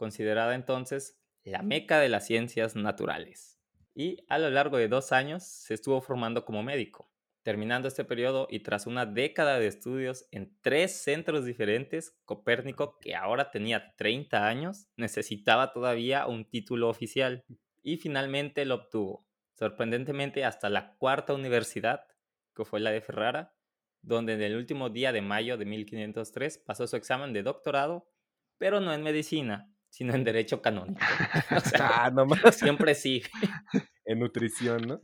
considerada 0.00 0.54
entonces 0.54 1.20
la 1.44 1.60
meca 1.60 2.00
de 2.00 2.08
las 2.08 2.26
ciencias 2.26 2.74
naturales. 2.74 3.60
Y 3.94 4.24
a 4.30 4.38
lo 4.38 4.48
largo 4.48 4.78
de 4.78 4.88
dos 4.88 5.12
años 5.12 5.44
se 5.44 5.74
estuvo 5.74 6.00
formando 6.00 6.46
como 6.46 6.62
médico. 6.62 7.12
Terminando 7.42 7.86
este 7.86 8.06
periodo 8.06 8.46
y 8.50 8.60
tras 8.60 8.86
una 8.86 9.04
década 9.04 9.58
de 9.58 9.66
estudios 9.66 10.26
en 10.30 10.56
tres 10.62 11.02
centros 11.02 11.44
diferentes, 11.44 12.18
Copérnico, 12.24 12.98
que 12.98 13.14
ahora 13.14 13.50
tenía 13.50 13.94
30 13.96 14.48
años, 14.48 14.86
necesitaba 14.96 15.70
todavía 15.74 16.26
un 16.26 16.48
título 16.48 16.88
oficial 16.88 17.44
y 17.82 17.98
finalmente 17.98 18.64
lo 18.64 18.76
obtuvo, 18.76 19.26
sorprendentemente 19.52 20.46
hasta 20.46 20.70
la 20.70 20.96
cuarta 20.96 21.34
universidad 21.34 22.06
que 22.54 22.64
fue 22.64 22.80
la 22.80 22.90
de 22.90 23.02
Ferrara, 23.02 23.54
donde 24.00 24.32
en 24.32 24.40
el 24.40 24.56
último 24.56 24.88
día 24.88 25.12
de 25.12 25.20
mayo 25.20 25.58
de 25.58 25.66
1503 25.66 26.56
pasó 26.56 26.86
su 26.86 26.96
examen 26.96 27.34
de 27.34 27.42
doctorado, 27.42 28.10
pero 28.56 28.80
no 28.80 28.94
en 28.94 29.02
medicina, 29.02 29.70
sino 29.90 30.14
en 30.14 30.24
derecho 30.24 30.62
canónico. 30.62 31.00
O 31.56 31.60
sea, 31.60 32.06
ah, 32.06 32.52
siempre 32.52 32.94
sí. 32.94 33.22
En 34.06 34.18
nutrición, 34.18 34.80
¿no? 34.88 35.00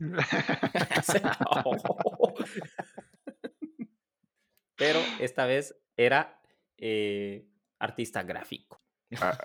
pero 4.75 4.99
esta 5.19 5.45
vez 5.45 5.79
era 5.95 6.41
eh, 6.77 7.47
artista 7.79 8.23
gráfico. 8.23 8.81
Ah. 9.21 9.37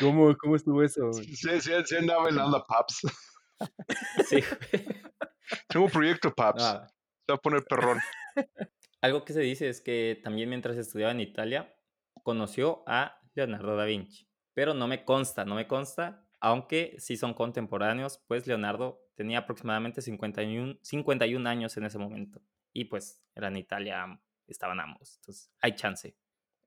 ¿Cómo, 0.00 0.36
¿Cómo 0.36 0.56
estuvo 0.56 0.82
eso? 0.82 1.12
Sí, 1.12 1.60
sí, 1.60 1.70
sí 1.84 1.96
andaba 1.96 2.24
bailando 2.24 2.64
Paps. 2.66 3.02
Sí. 4.26 4.42
Tengo 5.68 5.86
un 5.86 5.92
proyecto, 5.92 6.34
Paps. 6.34 6.62
Ah. 6.62 6.88
Se 7.26 7.32
va 7.32 7.36
a 7.36 7.40
poner 7.40 7.62
perrón. 7.62 8.00
Algo 9.00 9.24
que 9.24 9.32
se 9.32 9.40
dice 9.40 9.68
es 9.68 9.80
que 9.80 10.20
también 10.24 10.48
mientras 10.48 10.76
estudiaba 10.76 11.12
en 11.12 11.20
Italia, 11.20 11.72
conoció 12.24 12.82
a 12.88 13.20
Leonardo 13.34 13.76
da 13.76 13.84
Vinci. 13.84 14.28
Pero 14.52 14.74
no 14.74 14.86
me 14.86 15.04
consta, 15.04 15.44
no 15.44 15.54
me 15.54 15.66
consta, 15.66 16.26
aunque 16.40 16.94
sí 16.98 17.16
son 17.16 17.34
contemporáneos, 17.34 18.22
pues 18.26 18.46
Leonardo 18.46 19.04
tenía 19.14 19.38
aproximadamente 19.38 20.02
51, 20.02 20.78
51 20.82 21.48
años 21.48 21.76
en 21.76 21.84
ese 21.84 21.98
momento. 21.98 22.42
Y 22.72 22.84
pues 22.84 23.22
era 23.34 23.48
en 23.48 23.56
Italia, 23.56 24.20
estaban 24.46 24.80
ambos. 24.80 25.16
Entonces 25.16 25.50
hay 25.60 25.74
chance. 25.74 26.16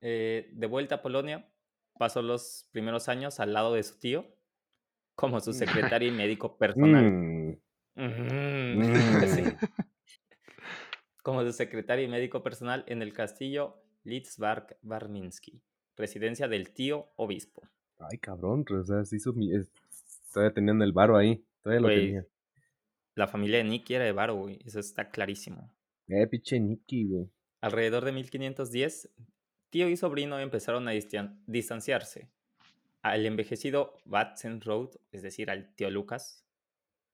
Eh, 0.02 0.50
de 0.54 0.68
vuelta 0.68 0.96
a 0.96 1.02
Polonia, 1.02 1.50
pasó 1.98 2.22
los 2.22 2.68
primeros 2.72 3.10
años 3.10 3.40
al 3.40 3.54
lado 3.54 3.74
de 3.74 3.84
su 3.84 4.00
tío, 4.00 4.26
como 5.16 5.40
su 5.40 5.54
secretario 5.54 6.10
y 6.10 6.12
médico 6.12 6.58
personal. 6.58 7.12
Mm. 7.12 7.58
Mm. 7.98 8.84
Como 11.24 11.42
su 11.44 11.52
secretario 11.52 12.06
y 12.06 12.08
médico 12.08 12.44
personal 12.44 12.84
en 12.88 13.02
el 13.02 13.12
castillo 13.12 13.84
Litzbark 14.04 14.78
Barminski, 14.84 15.64
residencia 15.98 16.48
del 16.48 16.70
tío 16.72 17.10
obispo. 17.16 17.68
Ay, 18.00 18.20
cabrón, 18.20 18.64
o 18.70 18.84
sea, 18.84 19.04
se 19.04 19.18
hizo 19.18 19.34
mi... 19.34 19.50
Todavía 20.32 20.54
tenían 20.54 20.82
el 20.82 20.94
varo 20.94 21.18
ahí, 21.18 21.44
todavía 21.62 21.82
lo 21.82 21.88
tenía. 21.88 22.26
La 23.16 23.28
familia 23.28 23.58
de 23.58 23.64
Nicky 23.64 23.96
era 23.96 24.06
de 24.06 24.12
varo, 24.12 24.36
güey, 24.36 24.60
eso 24.64 24.80
está 24.80 25.10
clarísimo. 25.10 25.74
Eh, 26.08 26.28
pinche 26.28 26.60
Nicky, 26.60 27.06
güey. 27.06 27.30
Alrededor 27.62 28.06
de 28.06 28.12
1510, 28.12 29.10
tío 29.72 29.90
y 29.90 29.98
sobrino 29.98 30.40
empezaron 30.40 30.88
a 30.88 30.92
distanciarse. 31.48 32.30
Al 33.02 33.26
envejecido 33.26 33.98
Road, 34.06 34.90
es 35.12 35.24
decir, 35.24 35.50
al 35.50 35.74
tío 35.74 35.90
Lucas, 35.90 36.46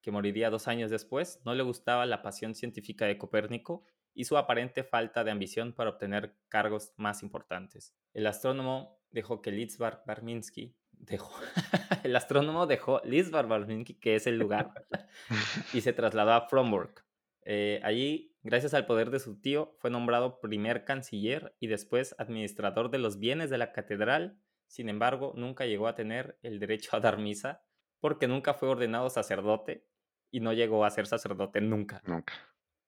que 0.02 0.12
moriría 0.12 0.50
dos 0.50 0.68
años 0.68 0.92
después, 0.92 1.40
no 1.46 1.56
le 1.56 1.64
gustaba 1.64 2.06
la 2.06 2.22
pasión 2.22 2.56
científica 2.56 3.06
de 3.06 3.18
Copérnico 3.18 3.86
y 4.14 4.26
su 4.26 4.38
aparente 4.38 4.84
falta 4.84 5.24
de 5.24 5.32
ambición 5.32 5.74
para 5.74 5.92
obtener 5.92 6.36
cargos 6.50 6.94
más 6.98 7.24
importantes. 7.24 7.96
El 8.14 8.28
astrónomo 8.28 9.00
dejó 9.12 9.42
que 9.42 9.52
Litzbar 9.52 10.04
Barminsky 10.06 10.76
dejó, 10.92 11.34
el 12.04 12.16
astrónomo 12.16 12.68
dejó 12.68 13.02
Litzbar 13.04 13.48
Barminsky, 13.48 13.96
que 13.96 14.16
es 14.16 14.28
el 14.28 14.38
lugar, 14.38 14.86
y 15.74 15.82
se 15.82 15.94
trasladó 15.94 16.34
a 16.34 16.48
Fromburg. 16.48 17.04
Eh, 17.46 17.82
allí, 17.84 18.36
gracias 18.42 18.74
al 18.74 18.86
poder 18.86 19.10
de 19.10 19.20
su 19.20 19.40
tío, 19.40 19.76
fue 19.80 19.90
nombrado 19.90 20.40
primer 20.40 20.86
canciller 20.86 21.56
y 21.60 21.68
después 21.68 22.16
administrador 22.18 22.90
de 22.90 23.00
los 23.00 23.20
bienes 23.20 23.50
de 23.50 23.58
la 23.58 23.74
catedral. 23.74 24.40
Sin 24.68 24.90
embargo, 24.90 25.34
nunca 25.36 25.66
llegó 25.66 25.88
a 25.88 25.96
tener 25.96 26.40
el 26.42 26.60
derecho 26.60 26.96
a 26.96 27.00
dar 27.00 27.18
misa 27.18 27.64
porque 28.00 28.28
nunca 28.28 28.54
fue 28.54 28.70
ordenado 28.70 29.10
sacerdote 29.10 29.86
y 30.32 30.40
no 30.40 30.52
llegó 30.52 30.84
a 30.84 30.90
ser 30.90 31.06
sacerdote 31.06 31.62
nunca. 31.62 32.02
Nunca. 32.06 32.34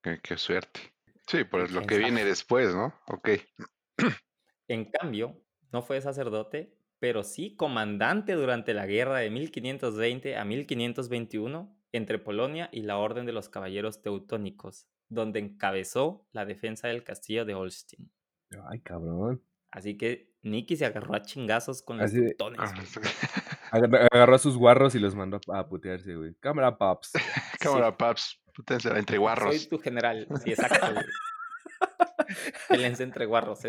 Qué, 0.02 0.38
suerte. 0.38 0.95
Sí, 1.28 1.44
pues 1.44 1.72
lo 1.72 1.82
que 1.82 1.98
viene 1.98 2.24
después, 2.24 2.74
¿no? 2.74 2.94
Ok. 3.08 3.30
En 4.68 4.86
cambio, 4.86 5.42
no 5.72 5.82
fue 5.82 6.02
sacerdote, 6.02 6.76
pero 7.00 7.24
sí 7.24 7.56
comandante 7.56 8.34
durante 8.34 8.74
la 8.74 8.86
guerra 8.86 9.20
de 9.20 9.30
1520 9.30 10.38
a 10.38 10.46
1521 10.46 11.78
entre 11.92 12.20
Polonia 12.20 12.70
y 12.72 12.82
la 12.82 12.98
Orden 12.98 13.26
de 13.26 13.32
los 13.32 13.50
Caballeros 13.50 14.02
Teutónicos, 14.02 14.88
donde 15.08 15.40
encabezó 15.40 16.28
la 16.32 16.46
defensa 16.46 16.88
del 16.88 17.04
castillo 17.04 17.46
de 17.46 17.56
Holstein. 17.56 18.12
Ay, 18.70 18.80
cabrón. 18.82 19.42
Así 19.70 19.98
que 19.98 20.34
Nicky 20.42 20.78
se 20.78 20.86
agarró 20.86 21.16
a 21.16 21.22
chingazos 21.22 21.82
con 21.82 21.98
los 21.98 22.12
teutones. 22.12 22.60
Ah, 23.72 23.80
Agarró 24.12 24.36
a 24.36 24.40
sus 24.40 24.58
guarros 24.58 24.96
y 24.96 25.00
los 25.00 25.16
mandó 25.16 25.40
a 25.52 25.68
putearse, 25.68 26.16
güey. 26.16 26.34
Cámara, 26.40 26.78
paps. 26.78 27.14
Cámara, 27.60 27.96
paps. 27.96 28.42
Entre 28.96 29.18
guarros. 29.18 29.56
Soy 29.56 29.68
tu 29.68 29.80
general. 29.80 30.28
Sí, 30.44 30.52
exacto, 30.52 30.94
güey. 30.94 31.06
Pélense 32.70 33.04
entre 33.04 33.26
guarros. 33.26 33.60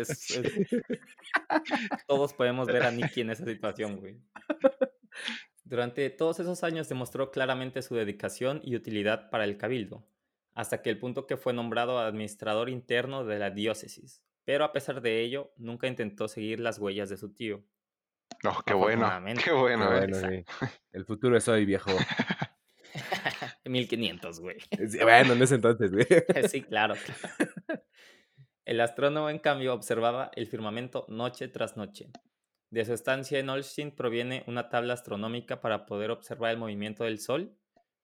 Todos 2.07 2.33
podemos 2.33 2.67
ver 2.67 2.83
a 2.83 2.91
Nicky 2.91 3.21
en 3.21 3.29
esa 3.29 3.45
situación, 3.45 3.97
güey. 3.97 4.19
Durante 5.63 6.09
todos 6.09 6.39
esos 6.39 6.63
años 6.63 6.87
demostró 6.87 7.29
claramente 7.29 7.81
su 7.81 7.95
dedicación 7.95 8.61
y 8.63 8.75
utilidad 8.75 9.29
para 9.29 9.43
el 9.43 9.57
cabildo, 9.57 10.07
hasta 10.53 10.81
que 10.81 10.89
el 10.89 10.97
punto 10.97 11.27
que 11.27 11.37
fue 11.37 11.53
nombrado 11.53 11.99
administrador 11.99 12.69
interno 12.69 13.25
de 13.25 13.37
la 13.37 13.51
diócesis. 13.51 14.23
Pero 14.45 14.63
a 14.63 14.71
pesar 14.71 15.01
de 15.01 15.21
ello, 15.21 15.51
nunca 15.57 15.87
intentó 15.87 16.29
seguir 16.29 16.61
las 16.61 16.79
huellas 16.79 17.09
de 17.09 17.17
su 17.17 17.33
tío. 17.33 17.63
Oh, 18.45 18.61
qué 18.65 18.73
bueno. 18.73 19.11
Qué 19.43 19.51
bueno. 19.51 19.91
El 20.91 21.05
futuro 21.05 21.35
es 21.37 21.47
hoy, 21.47 21.65
viejo. 21.65 21.91
1500, 23.69 24.39
güey. 24.39 24.57
bueno, 25.01 25.33
en 25.33 25.41
ese 25.41 25.55
entonces, 25.55 25.91
güey. 25.91 26.05
sí, 26.49 26.61
claro. 26.61 26.95
El 28.65 28.81
astrónomo, 28.81 29.29
en 29.29 29.39
cambio, 29.39 29.73
observaba 29.73 30.29
el 30.35 30.47
firmamento 30.47 31.05
noche 31.07 31.47
tras 31.47 31.77
noche. 31.77 32.09
De 32.69 32.83
su 32.83 32.91
estancia 32.91 33.39
en 33.39 33.49
Olsztyn 33.49 33.95
proviene 33.95 34.43
una 34.45 34.67
tabla 34.67 34.93
astronómica 34.93 35.61
para 35.61 35.85
poder 35.85 36.11
observar 36.11 36.51
el 36.51 36.57
movimiento 36.57 37.05
del 37.05 37.19
Sol, 37.19 37.57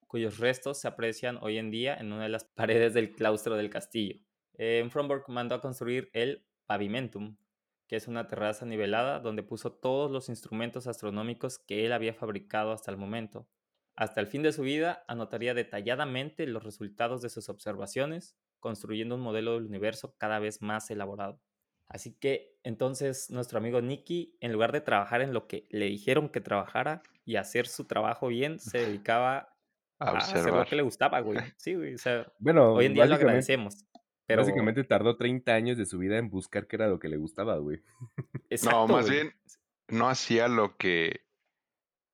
cuyos 0.08 0.38
restos 0.38 0.80
se 0.80 0.88
aprecian 0.88 1.38
hoy 1.42 1.58
en 1.58 1.70
día 1.70 1.96
en 1.96 2.14
una 2.14 2.24
de 2.24 2.30
las 2.30 2.46
paredes 2.46 2.94
del 2.94 3.12
claustro 3.12 3.58
del 3.58 3.70
castillo. 3.70 4.22
En 4.54 4.90
Fromborg 4.90 5.28
mandó 5.28 5.56
a 5.56 5.60
construir 5.60 6.10
el 6.14 6.46
pavimentum, 6.66 7.36
que 7.88 7.98
es 7.98 8.08
una 8.08 8.28
terraza 8.28 8.66
nivelada 8.66 9.20
donde 9.20 9.44
puso 9.44 9.74
todos 9.74 10.10
los 10.12 10.30
instrumentos 10.30 10.88
astronómicos 10.88 11.60
que 11.60 11.86
él 11.86 11.92
había 11.92 12.14
fabricado 12.14 12.72
hasta 12.72 12.90
el 12.90 12.98
momento. 12.98 13.50
Hasta 13.96 14.22
el 14.22 14.28
fin 14.28 14.42
de 14.42 14.54
su 14.54 14.64
vida 14.64 15.04
anotaría 15.08 15.54
detalladamente 15.54 16.48
los 16.48 16.64
resultados 16.64 17.22
de 17.22 17.30
sus 17.30 17.50
observaciones, 17.50 18.36
construyendo 18.60 19.16
un 19.16 19.22
modelo 19.22 19.54
del 19.54 19.66
universo 19.66 20.16
cada 20.18 20.40
vez 20.40 20.62
más 20.62 20.90
elaborado. 20.90 21.42
Así 21.88 22.14
que 22.14 22.58
entonces 22.64 23.30
nuestro 23.30 23.60
amigo 23.60 23.82
Nicky, 23.82 24.36
en 24.40 24.52
lugar 24.52 24.72
de 24.72 24.82
trabajar 24.82 25.22
en 25.22 25.34
lo 25.34 25.48
que 25.48 25.68
le 25.70 25.86
dijeron 25.86 26.30
que 26.30 26.42
trabajara 26.42 27.04
y 27.24 27.36
hacer 27.36 27.68
su 27.68 27.86
trabajo 27.86 28.28
bien, 28.28 28.60
se 28.60 28.80
dedicaba 28.88 29.56
a, 30.00 30.18
hacer 30.18 30.46
lo 30.46 30.66
que 30.66 30.76
le 30.76 30.82
gustaba, 30.82 31.20
güey. 31.20 31.38
Sí, 31.58 31.76
güey. 31.76 31.94
O 31.94 31.98
sea, 31.98 32.32
bueno, 32.40 32.74
hoy 32.74 32.86
en 32.86 32.94
día 32.94 33.06
lo 33.06 33.16
agradecemos. 33.16 33.86
Pero... 34.26 34.42
Básicamente 34.42 34.84
tardó 34.84 35.18
30 35.18 35.54
años 35.54 35.78
de 35.78 35.86
su 35.86 36.00
vida 36.00 36.18
en 36.18 36.30
buscar 36.30 36.68
qué 36.68 36.78
era 36.78 36.88
lo 36.88 37.00
que 37.00 37.10
le 37.10 37.18
gustaba, 37.18 37.58
güey. 37.58 37.82
no, 38.64 38.88
más 38.88 39.10
bien 39.10 39.34
no 39.90 40.10
hacía 40.10 40.48
lo 40.48 40.78
que, 40.78 41.26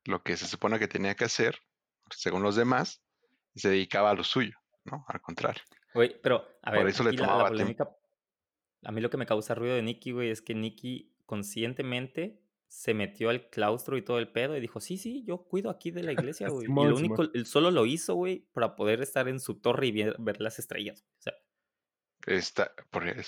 lo 0.05 0.23
que 0.23 0.35
se 0.35 0.45
supone 0.45 0.79
que 0.79 0.87
tenía 0.87 1.15
que 1.15 1.25
hacer, 1.25 1.59
según 2.15 2.43
los 2.43 2.55
demás, 2.55 3.01
y 3.53 3.59
se 3.59 3.69
dedicaba 3.69 4.11
a 4.11 4.13
lo 4.13 4.23
suyo, 4.23 4.57
¿no? 4.85 5.05
Al 5.07 5.21
contrario. 5.21 5.61
Güey, 5.93 6.19
pero, 6.21 6.45
a 6.61 6.71
ver, 6.71 6.81
Por 6.81 6.89
eso 6.89 7.03
le 7.03 7.13
tomaba 7.13 7.49
la, 7.49 7.63
a 8.83 8.91
mí 8.91 9.01
lo 9.01 9.09
que 9.09 9.17
me 9.17 9.25
causa 9.25 9.55
ruido 9.55 9.75
de 9.75 9.81
Nicky, 9.81 10.11
güey, 10.11 10.29
es 10.29 10.41
que 10.41 10.55
Nicky 10.55 11.13
conscientemente 11.25 12.41
se 12.67 12.93
metió 12.93 13.29
al 13.29 13.49
claustro 13.49 13.97
y 13.97 14.03
todo 14.03 14.19
el 14.19 14.31
pedo 14.31 14.55
y 14.55 14.61
dijo, 14.61 14.79
sí, 14.79 14.97
sí, 14.97 15.23
yo 15.25 15.43
cuido 15.43 15.69
aquí 15.69 15.91
de 15.91 16.03
la 16.03 16.11
iglesia, 16.11 16.47
güey. 16.49 16.67
y 16.67 16.73
lo 16.73 16.95
único, 16.95 17.23
él 17.33 17.45
solo 17.45 17.71
lo 17.71 17.85
hizo, 17.85 18.15
güey, 18.15 18.47
para 18.53 18.75
poder 18.75 19.01
estar 19.01 19.27
en 19.27 19.39
su 19.39 19.59
torre 19.59 19.87
y 19.87 19.91
ver, 19.91 20.39
las 20.39 20.59
estrellas. 20.59 21.03
O 21.17 21.21
sea, 21.21 21.33
está, 22.27 22.71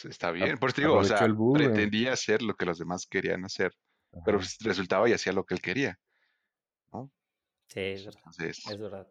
está 0.03 0.31
bien. 0.31 0.57
Por 0.57 0.69
eso 0.69 0.75
te 0.75 0.81
digo, 0.81 0.97
o 0.97 1.03
sea, 1.03 1.27
pretendía 1.53 2.13
hacer 2.13 2.41
lo 2.41 2.55
que 2.55 2.65
los 2.65 2.77
demás 2.77 3.07
querían 3.07 3.43
hacer, 3.43 3.73
pero 4.25 4.39
resultaba 4.61 5.09
y 5.09 5.13
hacía 5.13 5.33
lo 5.33 5.45
que 5.45 5.55
él 5.55 5.61
quería. 5.61 5.99
¿no? 6.93 7.11
Sí, 7.73 7.79
es 7.79 8.05
verdad. 8.05 8.21
Es 8.39 8.79
verdad. 8.79 9.07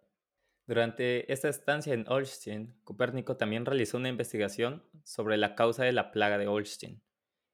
Durante 0.67 1.33
esta 1.33 1.49
estancia 1.49 1.95
en 1.95 2.07
Olsztyn, 2.09 2.79
Copérnico 2.85 3.37
también 3.37 3.65
realizó 3.65 3.97
una 3.97 4.11
investigación 4.11 4.85
sobre 5.03 5.39
la 5.39 5.55
causa 5.55 5.85
de 5.85 5.93
la 5.93 6.13
plaga 6.13 6.37
de 6.37 6.47
Olsztyn. 6.47 7.03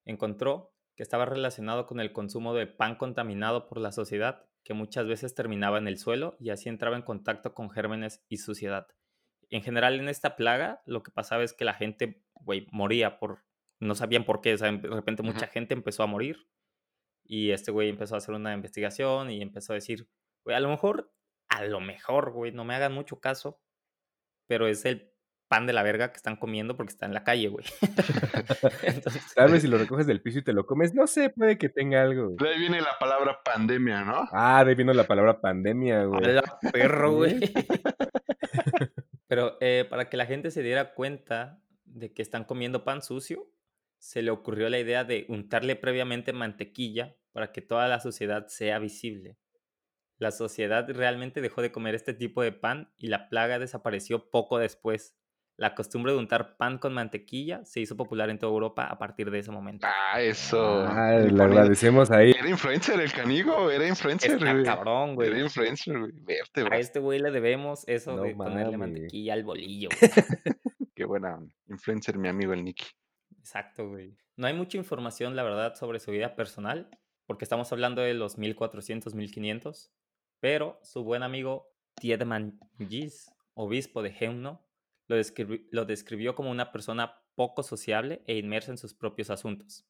Encontró 0.04 0.74
que 0.96 1.02
estaba 1.02 1.24
relacionado 1.24 1.86
con 1.86 2.00
el 2.00 2.12
consumo 2.12 2.54
de 2.54 2.66
pan 2.66 2.96
contaminado 2.96 3.68
por 3.68 3.78
la 3.78 3.92
sociedad, 3.92 4.48
que 4.64 4.74
muchas 4.74 5.06
veces 5.06 5.34
terminaba 5.34 5.78
en 5.78 5.86
el 5.86 5.98
suelo 5.98 6.36
y 6.40 6.50
así 6.50 6.68
entraba 6.68 6.96
en 6.96 7.02
contacto 7.02 7.54
con 7.54 7.70
gérmenes 7.70 8.24
y 8.28 8.38
suciedad. 8.38 8.88
En 9.48 9.62
general, 9.62 10.00
en 10.00 10.08
esta 10.08 10.34
plaga, 10.34 10.82
lo 10.86 11.04
que 11.04 11.12
pasaba 11.12 11.44
es 11.44 11.52
que 11.52 11.64
la 11.64 11.74
gente, 11.74 12.24
güey, 12.34 12.66
moría 12.72 13.20
por. 13.20 13.44
No 13.78 13.94
sabían 13.94 14.24
por 14.24 14.40
qué. 14.40 14.54
O 14.54 14.58
sea, 14.58 14.72
de 14.72 14.88
repente 14.88 15.22
mucha 15.22 15.46
gente 15.46 15.74
empezó 15.74 16.02
a 16.02 16.06
morir. 16.06 16.48
Y 17.24 17.50
este 17.50 17.70
güey 17.70 17.90
empezó 17.90 18.16
a 18.16 18.18
hacer 18.18 18.34
una 18.34 18.54
investigación 18.54 19.30
y 19.30 19.40
empezó 19.40 19.72
a 19.72 19.76
decir, 19.76 20.08
güey, 20.46 20.56
a 20.56 20.60
lo 20.60 20.70
mejor 20.70 21.12
a 21.48 21.64
lo 21.64 21.80
mejor, 21.80 22.32
güey, 22.32 22.52
no 22.52 22.64
me 22.64 22.74
hagan 22.74 22.92
mucho 22.92 23.20
caso, 23.20 23.60
pero 24.46 24.66
es 24.66 24.84
el 24.84 25.12
pan 25.48 25.66
de 25.66 25.72
la 25.72 25.84
verga 25.84 26.10
que 26.10 26.16
están 26.16 26.36
comiendo 26.36 26.76
porque 26.76 26.92
está 26.92 27.06
en 27.06 27.14
la 27.14 27.22
calle, 27.22 27.48
güey. 27.48 27.64
Tal 29.36 29.52
vez 29.52 29.62
si 29.62 29.68
lo 29.68 29.78
recoges 29.78 30.06
del 30.06 30.20
piso 30.20 30.40
y 30.40 30.42
te 30.42 30.52
lo 30.52 30.66
comes, 30.66 30.92
no 30.94 31.06
sé, 31.06 31.30
puede 31.30 31.56
que 31.56 31.68
tenga 31.68 32.02
algo. 32.02 32.34
De 32.38 32.48
ahí 32.48 32.58
viene 32.58 32.80
la 32.80 32.98
palabra 32.98 33.40
pandemia, 33.44 34.02
¿no? 34.02 34.28
Ah, 34.32 34.64
de 34.64 34.70
ahí 34.70 34.76
vino 34.76 34.92
la 34.92 35.06
palabra 35.06 35.40
pandemia, 35.40 36.04
güey. 36.04 36.32
la 36.32 36.42
perro, 36.72 37.12
güey. 37.14 37.38
Pero 39.28 39.56
eh, 39.60 39.86
para 39.88 40.08
que 40.08 40.16
la 40.16 40.26
gente 40.26 40.50
se 40.50 40.62
diera 40.62 40.94
cuenta 40.94 41.60
de 41.84 42.12
que 42.12 42.22
están 42.22 42.44
comiendo 42.44 42.84
pan 42.84 43.02
sucio, 43.02 43.48
se 43.98 44.22
le 44.22 44.30
ocurrió 44.30 44.68
la 44.68 44.78
idea 44.78 45.04
de 45.04 45.26
untarle 45.28 45.76
previamente 45.76 46.32
mantequilla 46.32 47.16
para 47.32 47.52
que 47.52 47.62
toda 47.62 47.88
la 47.88 48.00
sociedad 48.00 48.46
sea 48.48 48.78
visible. 48.78 49.38
La 50.18 50.30
sociedad 50.30 50.88
realmente 50.88 51.42
dejó 51.42 51.60
de 51.60 51.70
comer 51.70 51.94
este 51.94 52.14
tipo 52.14 52.42
de 52.42 52.52
pan 52.52 52.90
y 52.96 53.08
la 53.08 53.28
plaga 53.28 53.58
desapareció 53.58 54.30
poco 54.30 54.58
después. 54.58 55.14
La 55.58 55.74
costumbre 55.74 56.12
de 56.12 56.18
untar 56.18 56.56
pan 56.56 56.78
con 56.78 56.94
mantequilla 56.94 57.64
se 57.64 57.80
hizo 57.80 57.96
popular 57.96 58.30
en 58.30 58.38
toda 58.38 58.52
Europa 58.52 58.86
a 58.86 58.98
partir 58.98 59.30
de 59.30 59.40
ese 59.40 59.50
momento. 59.50 59.86
Ah, 59.86 60.20
eso. 60.20 60.86
Ah, 60.86 61.18
le 61.18 61.42
agradecemos 61.42 62.10
ahí. 62.10 62.30
Era 62.30 62.48
influencer 62.48 62.98
el 63.00 63.12
canigo, 63.12 63.70
era 63.70 63.86
influencer. 63.86 64.32
Está 64.32 64.62
cabrón, 64.62 65.14
güey. 65.14 65.28
Era 65.28 65.40
influencer, 65.40 65.98
güey. 65.98 66.12
Verte, 66.14 66.64
A 66.70 66.78
este 66.78 66.98
güey 66.98 67.18
le 67.18 67.30
debemos 67.30 67.84
eso 67.86 68.16
de 68.16 68.34
ponerle 68.34 68.76
mantequilla 68.76 69.34
al 69.34 69.44
bolillo. 69.44 69.88
Qué 70.94 71.04
buena 71.04 71.38
influencer, 71.68 72.18
mi 72.18 72.28
amigo 72.28 72.54
el 72.54 72.64
Nicky. 72.64 72.86
Exacto, 73.38 73.88
güey. 73.88 74.16
No 74.36 74.46
hay 74.46 74.54
mucha 74.54 74.78
información, 74.78 75.36
la 75.36 75.42
verdad, 75.42 75.74
sobre 75.74 76.00
su 76.00 76.10
vida 76.10 76.36
personal, 76.36 76.88
porque 77.26 77.44
estamos 77.44 77.70
hablando 77.72 78.00
de 78.00 78.14
los 78.14 78.38
1400, 78.38 79.14
1500 79.14 79.92
pero 80.40 80.78
su 80.82 81.04
buen 81.04 81.22
amigo 81.22 81.68
Tiedman 81.94 82.58
Gis, 82.78 83.30
obispo 83.54 84.02
de 84.02 84.12
Geumno, 84.12 84.66
lo, 85.08 85.16
lo 85.70 85.84
describió 85.84 86.34
como 86.34 86.50
una 86.50 86.72
persona 86.72 87.22
poco 87.34 87.62
sociable 87.62 88.22
e 88.26 88.36
inmersa 88.36 88.72
en 88.72 88.78
sus 88.78 88.94
propios 88.94 89.30
asuntos. 89.30 89.86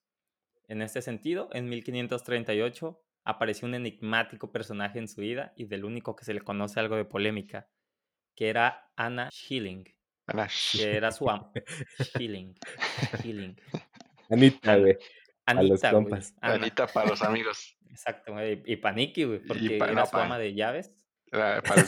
En 0.69 0.83
este 0.83 1.01
sentido, 1.01 1.49
en 1.53 1.69
1538 1.69 3.01
apareció 3.25 3.67
un 3.67 3.75
enigmático 3.75 4.53
personaje 4.53 4.99
en 4.99 5.09
su 5.09 5.21
vida 5.21 5.53
y 5.57 5.65
del 5.65 5.85
único 5.85 6.15
que 6.17 6.25
se 6.25 6.35
le 6.35 6.41
conoce 6.41 6.81
algo 6.81 6.97
de 6.97 7.05
polémica, 7.05 7.69
que 8.35 8.49
era 8.49 8.91
Anna 8.97 9.31
Schilling, 9.31 9.85
Anna 10.27 10.49
que 10.73 10.97
era 10.97 11.13
su 11.13 11.29
amo. 11.31 11.53
Schilling. 12.01 12.55
Schilling. 13.17 13.57
Anita, 14.31 14.77
güey. 14.77 14.97
Anita, 15.47 15.93
Anita 16.41 16.87
para 16.89 17.09
los 17.09 17.23
amigos. 17.23 17.76
Exacto, 17.97 18.33
güey. 18.33 18.63
Y 18.67 18.77
Paniki, 18.77 19.25
güey, 19.25 19.39
porque 19.39 19.77
era 19.77 20.05
su 20.05 20.17
ama 20.17 20.39
de 20.39 20.55
llaves. 20.55 20.93
Para 21.31 21.85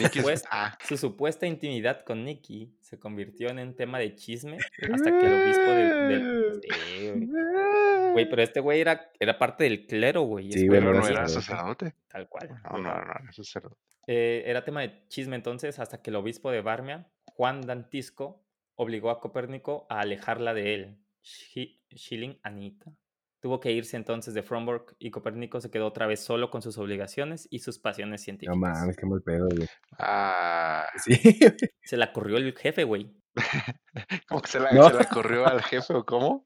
ah. 0.50 0.76
Su 0.86 0.96
supuesta 0.96 1.46
intimidad 1.46 2.00
con 2.00 2.24
Nicky 2.24 2.76
se 2.80 2.98
convirtió 2.98 3.48
en 3.50 3.60
un 3.60 3.76
tema 3.76 3.98
de 3.98 4.16
chisme 4.16 4.58
hasta 4.92 5.10
que 5.16 5.26
el 5.26 5.32
obispo 5.32 5.70
del... 5.70 6.60
güey. 8.12 8.28
pero 8.28 8.42
este 8.42 8.58
güey 8.60 8.80
era, 8.80 9.12
era 9.20 9.38
parte 9.38 9.64
del 9.64 9.86
clero, 9.86 10.22
güey. 10.22 10.50
Sí, 10.50 10.66
pero 10.68 10.92
no 10.92 11.06
era 11.06 11.28
sacerdote. 11.28 11.94
Tal 12.08 12.28
cual. 12.28 12.48
No, 12.64 12.78
no, 12.78 12.94
no, 12.94 13.00
era 13.00 13.32
sacerdote. 13.32 13.76
Eh, 14.08 14.42
era 14.46 14.64
tema 14.64 14.80
de 14.80 15.06
chisme 15.08 15.36
entonces 15.36 15.78
hasta 15.78 16.02
que 16.02 16.10
el 16.10 16.16
obispo 16.16 16.50
de 16.50 16.60
Barmia, 16.60 17.06
Juan 17.26 17.60
Dantisco, 17.60 18.42
obligó 18.74 19.10
a 19.10 19.20
Copérnico 19.20 19.86
a 19.88 20.00
alejarla 20.00 20.52
de 20.52 20.74
él. 20.74 20.98
Schilling 21.22 22.40
Anita. 22.42 22.92
Tuvo 23.40 23.60
que 23.60 23.70
irse 23.70 23.96
entonces 23.96 24.34
de 24.34 24.42
Fromborg 24.42 24.96
y 24.98 25.10
Copérnico 25.10 25.60
se 25.60 25.70
quedó 25.70 25.86
otra 25.86 26.06
vez 26.06 26.20
solo 26.20 26.50
con 26.50 26.60
sus 26.60 26.76
obligaciones 26.78 27.46
y 27.50 27.60
sus 27.60 27.78
pasiones 27.78 28.22
científicas. 28.22 28.56
No 28.56 28.60
mames, 28.60 28.96
qué 28.96 29.06
mal 29.06 29.22
pedo, 29.22 29.48
güey. 29.48 29.68
Ah. 29.98 30.86
Sí. 31.04 31.38
Se 31.84 31.96
la 31.96 32.12
corrió 32.12 32.38
el 32.38 32.56
jefe, 32.56 32.84
güey. 32.84 33.14
¿Cómo 34.28 34.42
que 34.42 34.48
se 34.48 34.58
la, 34.58 34.70
se 34.70 34.94
la 34.94 35.04
corrió 35.04 35.46
al 35.46 35.62
jefe 35.62 35.94
o 35.94 36.04
cómo? 36.04 36.44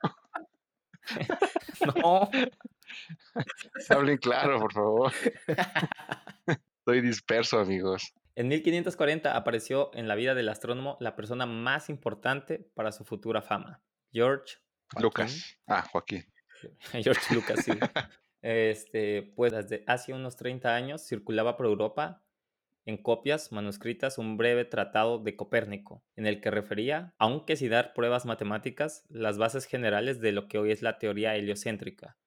no. 1.96 2.28
Hablen 3.88 4.18
claro, 4.18 4.60
por 4.60 4.72
favor. 4.72 5.12
Estoy 6.78 7.00
disperso, 7.00 7.58
amigos. 7.58 8.12
En 8.34 8.48
1540 8.48 9.36
apareció 9.36 9.90
en 9.94 10.08
la 10.08 10.14
vida 10.14 10.34
del 10.34 10.48
astrónomo 10.48 10.96
la 11.00 11.16
persona 11.16 11.46
más 11.46 11.88
importante 11.90 12.70
para 12.74 12.92
su 12.92 13.04
futura 13.04 13.42
fama, 13.42 13.82
George 14.10 14.56
Lucas. 15.00 15.58
Ah, 15.66 15.82
Joaquín. 15.90 16.24
George 16.92 17.34
Lucas, 17.34 17.64
sí. 17.64 17.72
Este, 18.42 19.22
pues 19.36 19.52
desde 19.52 19.84
hace 19.86 20.12
unos 20.12 20.36
30 20.36 20.74
años 20.74 21.06
circulaba 21.06 21.56
por 21.56 21.66
Europa 21.66 22.24
en 22.84 22.96
copias 22.96 23.52
manuscritas 23.52 24.18
un 24.18 24.36
breve 24.36 24.64
tratado 24.64 25.18
de 25.18 25.36
Copérnico, 25.36 26.02
en 26.16 26.26
el 26.26 26.40
que 26.40 26.50
refería, 26.50 27.14
aunque 27.18 27.54
sin 27.56 27.70
dar 27.70 27.94
pruebas 27.94 28.26
matemáticas, 28.26 29.04
las 29.08 29.38
bases 29.38 29.66
generales 29.66 30.20
de 30.20 30.32
lo 30.32 30.48
que 30.48 30.58
hoy 30.58 30.72
es 30.72 30.82
la 30.82 30.98
teoría 30.98 31.36
heliocéntrica, 31.36 32.18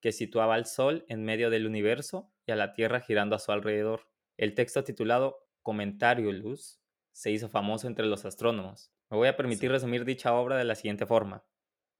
que 0.00 0.12
situaba 0.12 0.54
al 0.54 0.66
Sol 0.66 1.04
en 1.08 1.24
medio 1.24 1.50
del 1.50 1.66
universo 1.66 2.32
y 2.46 2.52
a 2.52 2.56
la 2.56 2.72
Tierra 2.72 3.00
girando 3.00 3.36
a 3.36 3.38
su 3.38 3.52
alrededor. 3.52 4.08
El 4.36 4.54
texto 4.54 4.82
titulado 4.82 5.46
Comentario 5.62 6.32
Luz 6.32 6.80
se 7.12 7.30
hizo 7.30 7.48
famoso 7.48 7.86
entre 7.86 8.06
los 8.06 8.24
astrónomos. 8.24 8.90
Me 9.10 9.16
voy 9.16 9.28
a 9.28 9.36
permitir 9.36 9.70
resumir 9.70 10.04
dicha 10.04 10.32
obra 10.34 10.56
de 10.56 10.64
la 10.64 10.74
siguiente 10.74 11.06
forma. 11.06 11.44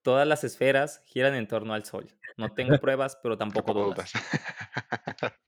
Todas 0.02 0.26
las 0.26 0.44
esferas 0.44 1.02
giran 1.06 1.34
en 1.34 1.46
torno 1.46 1.74
al 1.74 1.84
Sol. 1.84 2.08
No 2.36 2.52
tengo 2.52 2.78
pruebas, 2.80 3.18
pero 3.22 3.36
tampoco 3.36 3.74
dudas. 3.74 4.12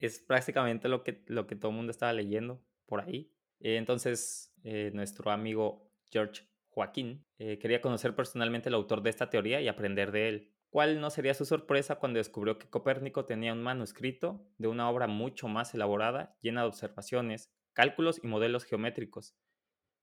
es 0.00 0.20
prácticamente 0.20 0.88
lo 0.88 1.02
que, 1.02 1.24
lo 1.26 1.46
que 1.46 1.56
todo 1.56 1.70
el 1.70 1.76
mundo 1.76 1.90
estaba 1.90 2.12
leyendo 2.12 2.62
por 2.86 3.00
ahí. 3.00 3.32
entonces, 3.60 4.52
eh, 4.64 4.90
nuestro 4.94 5.30
amigo 5.30 5.90
George 6.10 6.42
Joaquín 6.70 7.24
eh, 7.38 7.58
quería 7.58 7.80
conocer 7.80 8.14
personalmente 8.14 8.68
el 8.68 8.74
autor 8.74 9.02
de 9.02 9.10
esta 9.10 9.30
teoría 9.30 9.60
y 9.60 9.68
aprender 9.68 10.12
de 10.12 10.28
él. 10.28 10.52
¿Cuál 10.68 11.00
no 11.00 11.10
sería 11.10 11.32
su 11.32 11.44
sorpresa 11.44 11.96
cuando 11.96 12.18
descubrió 12.18 12.58
que 12.58 12.68
Copérnico 12.68 13.24
tenía 13.24 13.52
un 13.52 13.62
manuscrito 13.62 14.46
de 14.58 14.68
una 14.68 14.90
obra 14.90 15.06
mucho 15.06 15.48
más 15.48 15.72
elaborada, 15.74 16.36
llena 16.42 16.62
de 16.62 16.68
observaciones, 16.68 17.50
cálculos 17.72 18.20
y 18.22 18.26
modelos 18.26 18.64
geométricos? 18.64 19.34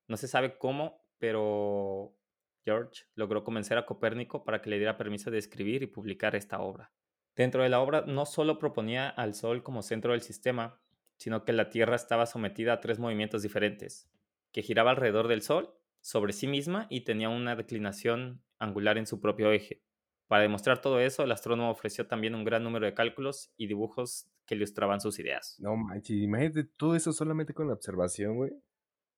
No 0.08 0.18
se 0.18 0.28
sabe 0.28 0.58
cómo, 0.58 1.06
pero 1.20 2.18
George 2.64 3.04
logró 3.16 3.44
convencer 3.44 3.78
a 3.78 3.86
Copérnico 3.86 4.44
para 4.44 4.62
que 4.62 4.70
le 4.70 4.78
diera 4.78 4.98
permiso 4.98 5.32
de 5.32 5.38
escribir 5.38 5.84
y 5.84 5.88
publicar 5.88 6.36
esta 6.36 6.60
obra. 6.60 6.92
Dentro 7.36 7.64
de 7.64 7.70
la 7.70 7.80
obra 7.80 8.04
no 8.08 8.26
solo 8.26 8.60
proponía 8.60 9.10
al 9.10 9.34
Sol 9.34 9.64
como 9.64 9.82
centro 9.82 10.12
del 10.12 10.22
sistema, 10.22 10.80
sino 11.18 11.46
que 11.46 11.54
la 11.54 11.70
Tierra 11.70 11.96
estaba 11.96 12.26
sometida 12.26 12.74
a 12.74 12.80
tres 12.80 13.00
movimientos 13.00 13.42
diferentes, 13.42 14.10
que 14.52 14.62
giraba 14.62 14.92
alrededor 14.92 15.28
del 15.28 15.42
Sol, 15.42 15.74
sobre 16.02 16.34
sí 16.34 16.48
misma 16.48 16.86
y 16.90 17.06
tenía 17.06 17.30
una 17.30 17.56
declinación 17.56 18.44
angular 18.60 18.98
en 18.98 19.08
su 19.08 19.22
propio 19.22 19.52
eje. 19.52 19.82
Para 20.28 20.44
demostrar 20.44 20.82
todo 20.82 21.00
eso, 21.00 21.24
el 21.24 21.32
astrónomo 21.32 21.70
ofreció 21.70 22.08
también 22.08 22.36
un 22.36 22.44
gran 22.44 22.64
número 22.64 22.86
de 22.86 22.94
cálculos 22.94 23.54
y 23.58 23.68
dibujos 23.68 24.28
que 24.46 24.56
ilustraban 24.56 25.00
sus 25.00 25.20
ideas. 25.20 25.56
No 25.60 25.76
manches, 25.76 26.18
imagínate 26.18 26.66
todo 26.78 26.96
eso 26.96 27.14
solamente 27.14 27.54
con 27.54 27.68
la 27.68 27.74
observación, 27.74 28.36
güey. 28.36 28.52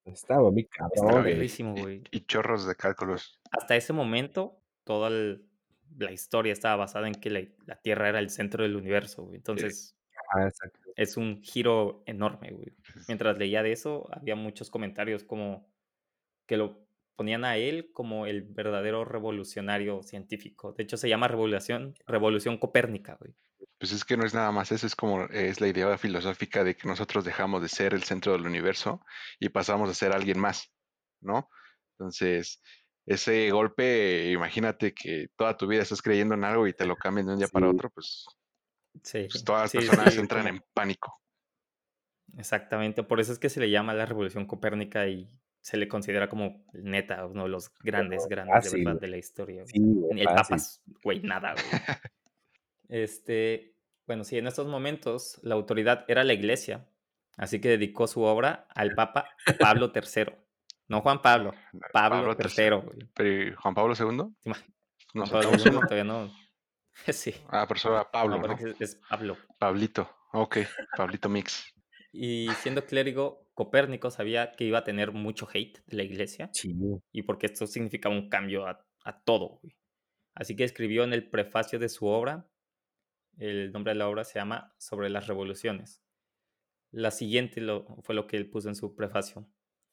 Estaba 0.05 0.51
muy 0.51 0.65
cabrón. 0.65 0.91
Estaba 0.93 1.21
güey. 1.21 2.03
Y, 2.11 2.17
y 2.17 2.19
chorros 2.25 2.65
de 2.67 2.75
cálculos. 2.75 3.39
Hasta 3.51 3.75
ese 3.75 3.93
momento, 3.93 4.61
toda 4.83 5.09
el- 5.09 5.45
la 5.97 6.11
historia 6.11 6.51
estaba 6.53 6.75
basada 6.75 7.07
en 7.07 7.13
que 7.15 7.29
la, 7.29 7.41
la 7.65 7.75
Tierra 7.81 8.09
era 8.09 8.19
el 8.19 8.29
centro 8.29 8.63
del 8.63 8.75
universo, 8.75 9.23
güey. 9.23 9.37
Entonces, 9.37 9.91
Ah, 10.33 10.49
es 10.95 11.17
un 11.17 11.41
giro 11.43 12.01
enorme, 12.07 12.51
güey. 12.51 12.73
Mientras 13.07 13.37
leía 13.37 13.61
de 13.61 13.71
eso, 13.73 14.07
había 14.11 14.35
muchos 14.35 14.71
comentarios 14.71 15.23
como 15.23 15.69
que 16.47 16.57
lo 16.57 16.87
ponían 17.15 17.45
a 17.45 17.57
él 17.57 17.91
como 17.93 18.25
el 18.25 18.41
verdadero 18.41 19.05
revolucionario 19.05 20.01
científico. 20.01 20.73
De 20.73 20.83
hecho, 20.83 20.97
se 20.97 21.09
llama 21.09 21.27
revolución, 21.27 21.93
revolución 22.07 22.57
copérnica, 22.57 23.15
güey. 23.19 23.35
Pues 23.85 23.93
es 23.93 24.03
que 24.03 24.17
no 24.17 24.25
es 24.25 24.33
nada 24.33 24.51
más 24.51 24.71
eso, 24.71 24.87
es 24.87 24.95
como 24.95 25.25
es 25.25 25.61
la 25.61 25.67
idea 25.67 25.95
filosófica 25.99 26.63
de 26.63 26.75
que 26.75 26.87
nosotros 26.87 27.23
dejamos 27.23 27.61
de 27.61 27.69
ser 27.69 27.93
el 27.93 28.01
centro 28.01 28.31
del 28.31 28.47
universo 28.47 29.05
y 29.39 29.49
pasamos 29.49 29.87
a 29.91 29.93
ser 29.93 30.11
alguien 30.11 30.39
más, 30.39 30.73
¿no? 31.21 31.51
Entonces, 31.91 32.63
ese 33.05 33.51
golpe, 33.51 34.31
imagínate 34.31 34.91
que 34.95 35.27
toda 35.35 35.55
tu 35.55 35.67
vida 35.67 35.83
estás 35.83 36.01
creyendo 36.01 36.33
en 36.33 36.45
algo 36.45 36.65
y 36.65 36.73
te 36.73 36.87
lo 36.87 36.95
cambian 36.95 37.27
de 37.27 37.33
un 37.33 37.37
día 37.37 37.47
para 37.47 37.69
otro, 37.69 37.91
pues, 37.91 38.25
Sí, 39.03 39.27
pues 39.29 39.43
todas 39.43 39.61
las 39.65 39.71
sí, 39.71 39.77
personas 39.77 40.15
sí, 40.15 40.19
entran 40.19 40.47
en 40.47 40.63
pánico. 40.73 41.21
Exactamente, 42.35 43.03
por 43.03 43.19
eso 43.19 43.33
es 43.33 43.37
que 43.37 43.49
se 43.49 43.59
le 43.59 43.69
llama 43.69 43.93
la 43.93 44.07
revolución 44.07 44.47
copérnica 44.47 45.07
y 45.07 45.29
se 45.61 45.77
le 45.77 45.87
considera 45.87 46.27
como 46.27 46.65
neta 46.73 47.23
uno 47.27 47.43
de 47.43 47.49
los 47.49 47.71
grandes, 47.83 48.25
grandes 48.27 48.71
de 48.71 48.83
verdad 48.83 48.99
de 48.99 49.07
la 49.09 49.17
historia. 49.17 49.63
Sí, 49.67 49.79
el 50.09 50.23
fácil. 50.23 50.57
Papa, 50.57 50.99
güey, 51.03 51.21
nada, 51.21 51.53
güey. 51.53 51.65
Este, 52.87 53.74
bueno, 54.07 54.23
sí, 54.23 54.37
en 54.37 54.47
estos 54.47 54.67
momentos 54.67 55.39
la 55.43 55.55
autoridad 55.55 56.05
era 56.07 56.23
la 56.23 56.33
iglesia, 56.33 56.87
así 57.37 57.59
que 57.61 57.69
dedicó 57.69 58.07
su 58.07 58.21
obra 58.21 58.67
al 58.75 58.93
Papa 58.95 59.29
Pablo 59.59 59.91
III. 59.93 60.33
No 60.87 61.01
Juan 61.01 61.21
Pablo, 61.21 61.51
Pablo, 61.91 62.35
Pablo 62.35 62.37
III. 62.39 63.07
Pero 63.15 63.29
¿y 63.29 63.53
Juan 63.55 63.73
Pablo 63.73 63.93
II, 63.97 64.35
¿Te 64.41 64.49
imag- 64.51 64.65
nos 65.15 65.29
Juan 65.29 65.43
Pablo 65.43 65.57
II 65.57 65.71
todavía 65.81 66.03
no. 66.03 66.31
Sí, 67.11 67.33
Ah, 67.49 67.65
pero 67.67 67.77
eso 67.77 67.91
era 67.91 68.09
Pablo, 68.09 68.37
no, 68.37 68.47
¿no? 68.47 68.57
es- 68.79 68.95
Pablo. 69.09 69.37
Pablito, 69.59 70.09
ok, 70.31 70.57
Pablito 70.95 71.27
Mix. 71.29 71.73
Y 72.11 72.47
siendo 72.61 72.85
clérigo, 72.85 73.49
Copérnico 73.53 74.09
sabía 74.11 74.51
que 74.53 74.63
iba 74.63 74.79
a 74.79 74.83
tener 74.85 75.11
mucho 75.11 75.47
hate 75.53 75.79
de 75.87 75.97
la 75.97 76.03
iglesia 76.03 76.49
Chido. 76.51 77.01
y 77.11 77.23
porque 77.23 77.47
esto 77.47 77.67
significaba 77.67 78.15
un 78.15 78.29
cambio 78.29 78.65
a, 78.67 78.85
a 79.03 79.19
todo. 79.23 79.59
güey. 79.61 79.75
Así 80.35 80.55
que 80.55 80.63
escribió 80.63 81.03
en 81.03 81.11
el 81.13 81.29
prefacio 81.29 81.79
de 81.79 81.89
su 81.89 82.05
obra, 82.07 82.47
el 83.37 83.71
nombre 83.71 83.93
de 83.93 83.99
la 83.99 84.07
obra 84.09 84.23
se 84.23 84.39
llama 84.39 84.73
Sobre 84.77 85.09
las 85.09 85.27
revoluciones. 85.27 86.01
La 86.91 87.11
siguiente 87.11 87.61
lo- 87.61 87.85
fue 88.03 88.15
lo 88.15 88.27
que 88.27 88.37
él 88.37 88.49
puso 88.49 88.69
en 88.69 88.75
su 88.75 88.95
prefacio. 88.95 89.47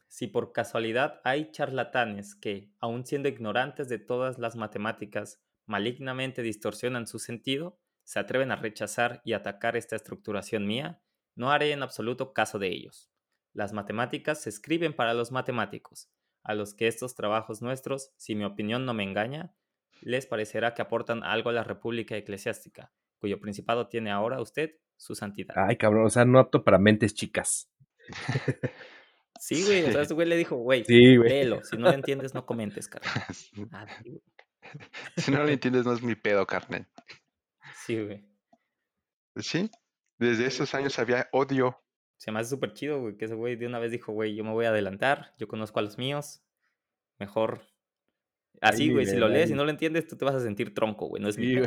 Si 0.08 0.26
por 0.26 0.52
casualidad 0.52 1.20
hay 1.24 1.50
charlatanes 1.50 2.34
que, 2.34 2.70
aun 2.78 3.06
siendo 3.06 3.28
ignorantes 3.28 3.88
de 3.88 3.98
todas 3.98 4.38
las 4.38 4.56
matemáticas, 4.56 5.42
malignamente 5.66 6.42
distorsionan 6.42 7.06
su 7.06 7.18
sentido, 7.18 7.78
se 8.04 8.18
atreven 8.18 8.50
a 8.52 8.56
rechazar 8.56 9.22
y 9.24 9.32
atacar 9.32 9.76
esta 9.76 9.96
estructuración 9.96 10.66
mía, 10.66 11.02
no 11.34 11.50
haré 11.50 11.72
en 11.72 11.82
absoluto 11.82 12.32
caso 12.34 12.58
de 12.58 12.68
ellos. 12.68 13.10
Las 13.52 13.72
matemáticas 13.72 14.42
se 14.42 14.50
escriben 14.50 14.92
para 14.94 15.14
los 15.14 15.32
matemáticos, 15.32 16.10
a 16.42 16.54
los 16.54 16.74
que 16.74 16.88
estos 16.88 17.14
trabajos 17.14 17.62
nuestros, 17.62 18.12
si 18.16 18.34
mi 18.34 18.44
opinión 18.44 18.84
no 18.84 18.92
me 18.94 19.04
engaña, 19.04 19.54
les 20.00 20.26
parecerá 20.26 20.74
que 20.74 20.82
aportan 20.82 21.22
algo 21.22 21.50
a 21.50 21.52
la 21.52 21.64
República 21.64 22.16
Eclesiástica, 22.16 22.92
cuyo 23.22 23.38
principado 23.38 23.86
tiene 23.86 24.10
ahora 24.10 24.40
usted, 24.40 24.72
su 24.96 25.14
santidad. 25.14 25.54
Ay, 25.56 25.76
cabrón, 25.76 26.06
o 26.06 26.10
sea, 26.10 26.24
no 26.24 26.40
apto 26.40 26.64
para 26.64 26.78
mentes 26.78 27.14
chicas. 27.14 27.70
Sí, 29.40 29.64
güey, 29.64 29.82
o 29.82 29.90
sea, 29.90 30.02
ese 30.02 30.14
güey 30.14 30.28
le 30.28 30.36
dijo, 30.36 30.54
güey, 30.54 30.84
Sí, 30.84 31.16
güey. 31.16 31.28
léelo, 31.28 31.64
si 31.64 31.76
no 31.76 31.88
lo 31.88 31.94
entiendes, 31.94 32.32
no 32.32 32.46
comentes, 32.46 32.88
carnal. 32.88 33.12
Ah, 33.72 33.86
si 35.16 35.32
no 35.32 35.42
lo 35.42 35.48
entiendes, 35.48 35.84
no 35.84 35.92
es 35.92 36.00
mi 36.00 36.14
pedo, 36.14 36.46
carnal. 36.46 36.86
Sí, 37.84 38.00
güey. 38.00 38.24
Sí, 39.36 39.68
desde 40.18 40.46
esos 40.46 40.76
años 40.76 40.96
había 41.00 41.28
odio. 41.32 41.82
Se 42.18 42.30
me 42.30 42.38
hace 42.38 42.50
súper 42.50 42.72
chido, 42.72 43.00
güey, 43.00 43.16
que 43.16 43.24
ese 43.24 43.34
güey 43.34 43.56
de 43.56 43.66
una 43.66 43.80
vez 43.80 43.90
dijo, 43.90 44.12
güey, 44.12 44.36
yo 44.36 44.44
me 44.44 44.52
voy 44.52 44.66
a 44.66 44.68
adelantar, 44.68 45.34
yo 45.38 45.48
conozco 45.48 45.80
a 45.80 45.82
los 45.82 45.98
míos, 45.98 46.44
mejor. 47.18 47.66
Así, 48.60 48.92
güey, 48.92 49.06
si 49.06 49.16
lo 49.16 49.26
lees 49.28 49.50
y 49.50 49.54
no 49.54 49.64
lo 49.64 49.70
entiendes, 49.70 50.06
tú 50.06 50.16
te 50.16 50.24
vas 50.24 50.36
a 50.36 50.40
sentir 50.40 50.72
tronco, 50.72 51.06
güey, 51.06 51.20
no 51.20 51.28
es 51.28 51.36
mi 51.36 51.54
pedo. 51.56 51.66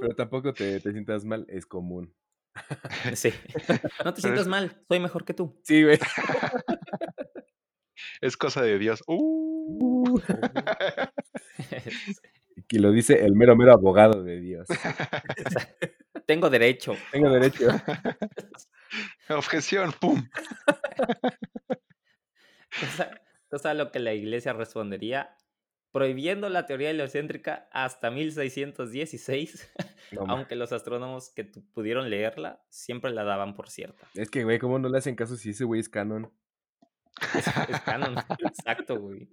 Pero 0.00 0.14
tampoco 0.14 0.52
te, 0.52 0.80
te 0.80 0.92
sientas 0.92 1.24
mal, 1.24 1.46
es 1.48 1.66
común. 1.66 2.14
Sí. 3.14 3.32
No 4.04 4.14
te 4.14 4.20
sientas 4.20 4.46
mal, 4.46 4.82
soy 4.88 5.00
mejor 5.00 5.24
que 5.24 5.34
tú. 5.34 5.58
Sí, 5.62 5.82
güey. 5.82 5.98
Es 8.20 8.36
cosa 8.36 8.62
de 8.62 8.78
Dios. 8.78 9.02
Uh. 9.06 10.18
Y 12.68 12.78
lo 12.78 12.90
dice 12.90 13.24
el 13.24 13.34
mero, 13.34 13.54
mero 13.56 13.72
abogado 13.72 14.22
de 14.22 14.40
Dios. 14.40 14.66
Tengo 16.26 16.50
derecho. 16.50 16.94
Tengo 17.12 17.30
derecho. 17.30 17.68
Objeción, 19.28 19.92
pum. 20.00 20.26
Cosa 23.48 23.70
a 23.70 23.74
lo 23.74 23.92
que 23.92 24.00
la 24.00 24.12
iglesia 24.12 24.52
respondería 24.52 25.36
prohibiendo 25.94 26.48
la 26.48 26.66
teoría 26.66 26.90
heliocéntrica 26.90 27.68
hasta 27.70 28.10
1616, 28.10 29.72
No, 30.10 30.22
ma. 30.26 30.32
aunque 30.32 30.56
los 30.56 30.72
astrónomos 30.72 31.30
que 31.30 31.44
pudieron 31.44 32.10
leerla 32.10 32.60
siempre 32.68 33.12
la 33.12 33.22
daban 33.22 33.54
por 33.54 33.70
cierta. 33.70 34.08
Es 34.14 34.28
que, 34.28 34.42
güey, 34.42 34.58
¿cómo 34.58 34.80
no 34.80 34.88
le 34.88 34.98
hacen 34.98 35.14
caso 35.14 35.36
si 35.36 35.50
ese 35.50 35.62
güey 35.62 35.80
es 35.80 35.88
canon? 35.88 36.32
Es, 37.38 37.46
es 37.46 37.80
canon, 37.82 38.16
exacto, 38.40 38.98
güey. 38.98 39.28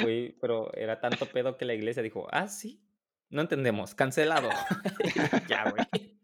Güey, 0.00 0.38
pero 0.40 0.72
era 0.74 1.00
tanto 1.00 1.26
pedo 1.26 1.58
que 1.58 1.66
la 1.66 1.74
iglesia 1.74 2.02
dijo, 2.02 2.26
ah, 2.30 2.48
sí, 2.48 2.82
no 3.28 3.42
entendemos, 3.42 3.94
cancelado. 3.94 4.48
ya, 5.50 5.70
güey. 5.70 6.16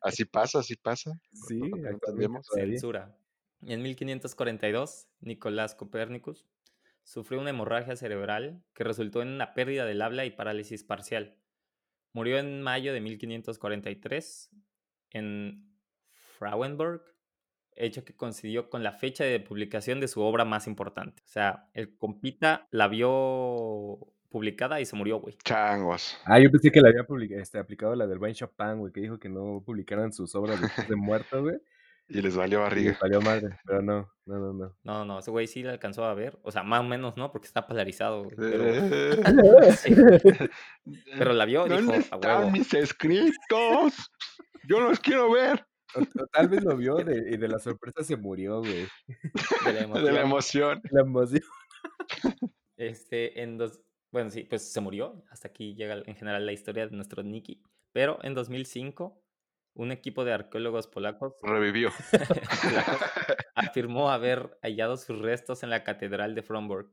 Así 0.00 0.24
pasa, 0.24 0.60
así 0.60 0.76
pasa. 0.76 1.12
Sí, 1.46 1.58
No 1.60 1.86
entendemos. 1.86 2.46
Censura. 2.54 3.14
En 3.66 3.82
1542, 3.82 5.06
Nicolás 5.20 5.74
Copérnicus 5.74 6.46
sufrió 7.10 7.40
una 7.40 7.50
hemorragia 7.50 7.96
cerebral 7.96 8.62
que 8.72 8.84
resultó 8.84 9.20
en 9.20 9.28
una 9.28 9.52
pérdida 9.52 9.84
del 9.84 10.00
habla 10.00 10.24
y 10.26 10.30
parálisis 10.30 10.84
parcial. 10.84 11.34
Murió 12.12 12.38
en 12.38 12.62
mayo 12.62 12.92
de 12.92 13.00
1543 13.00 14.50
en 15.10 15.74
Frauenburg, 16.38 17.02
hecho 17.74 18.04
que 18.04 18.14
coincidió 18.14 18.70
con 18.70 18.84
la 18.84 18.92
fecha 18.92 19.24
de 19.24 19.40
publicación 19.40 19.98
de 19.98 20.06
su 20.06 20.20
obra 20.20 20.44
más 20.44 20.68
importante. 20.68 21.20
O 21.24 21.28
sea, 21.28 21.68
el 21.74 21.96
compita 21.96 22.68
la 22.70 22.86
vio 22.86 23.98
publicada 24.28 24.80
y 24.80 24.86
se 24.86 24.94
murió, 24.94 25.18
güey. 25.18 25.36
Changos. 25.42 26.16
Ah, 26.24 26.38
yo 26.38 26.48
pensé 26.48 26.70
que 26.70 26.80
le 26.80 26.90
había 26.90 27.04
este, 27.40 27.58
aplicado 27.58 27.96
la 27.96 28.06
del 28.06 28.20
buen 28.20 28.34
Chopin, 28.34 28.78
güey, 28.78 28.92
que 28.92 29.00
dijo 29.00 29.18
que 29.18 29.28
no 29.28 29.64
publicaran 29.66 30.12
sus 30.12 30.36
obras 30.36 30.60
después 30.60 30.88
de 30.88 30.94
muerto, 30.94 31.42
güey. 31.42 31.56
Y 32.10 32.20
les 32.22 32.36
valió 32.36 32.60
barriga. 32.60 32.90
les 32.90 33.00
valió 33.00 33.20
madre, 33.20 33.56
pero 33.64 33.82
no, 33.82 34.12
no, 34.26 34.38
no, 34.38 34.52
no. 34.52 34.76
No, 34.82 35.04
no, 35.04 35.18
ese 35.20 35.30
güey 35.30 35.46
sí 35.46 35.62
le 35.62 35.70
alcanzó 35.70 36.04
a 36.04 36.14
ver. 36.14 36.38
O 36.42 36.50
sea, 36.50 36.62
más 36.62 36.80
o 36.80 36.84
menos, 36.84 37.16
¿no? 37.16 37.30
Porque 37.32 37.46
está 37.46 37.66
polarizado, 37.66 38.24
güey. 38.24 38.36
Pero, 38.36 38.64
Eh, 38.66 39.72
sí, 39.76 39.94
pero 41.16 41.32
la 41.32 41.44
vio 41.44 41.66
y 41.66 41.70
dijo, 41.70 41.80
¿Dónde 41.82 41.94
a 41.94 41.98
están 42.00 42.20
huevo. 42.38 42.50
mis 42.50 42.74
escritos? 42.74 44.10
Yo 44.68 44.80
los 44.80 44.98
quiero 45.00 45.30
ver. 45.30 45.64
O, 45.96 46.00
o 46.02 46.26
tal 46.26 46.48
vez 46.48 46.62
lo 46.64 46.76
vio 46.76 46.96
de- 47.04 47.30
y 47.32 47.36
de 47.36 47.48
la 47.48 47.58
sorpresa 47.58 48.02
se 48.04 48.16
murió, 48.16 48.58
güey. 48.60 48.86
De 49.64 49.72
la 49.72 49.72
De 49.72 49.80
emoción. 49.82 50.14
la 50.14 50.20
emoción. 50.20 50.80
La 50.90 51.00
emoción. 51.02 51.42
Este, 52.76 53.42
en 53.42 53.58
dos, 53.58 53.80
bueno, 54.12 54.30
sí, 54.30 54.44
pues 54.44 54.72
se 54.72 54.80
murió. 54.80 55.22
Hasta 55.30 55.48
aquí 55.48 55.74
llega 55.74 55.94
en 56.04 56.16
general 56.16 56.46
la 56.46 56.52
historia 56.52 56.86
de 56.86 56.96
nuestro 56.96 57.22
Nicky. 57.22 57.62
Pero 57.92 58.18
en 58.22 58.34
2005, 58.34 59.19
un 59.74 59.92
equipo 59.92 60.24
de 60.24 60.32
arqueólogos 60.32 60.86
polacos, 60.88 61.34
Revivió. 61.42 61.90
polacos 62.62 63.00
afirmó 63.54 64.10
haber 64.10 64.58
hallado 64.62 64.96
sus 64.96 65.18
restos 65.20 65.62
en 65.62 65.70
la 65.70 65.84
Catedral 65.84 66.34
de 66.34 66.42
Fromburg. 66.42 66.90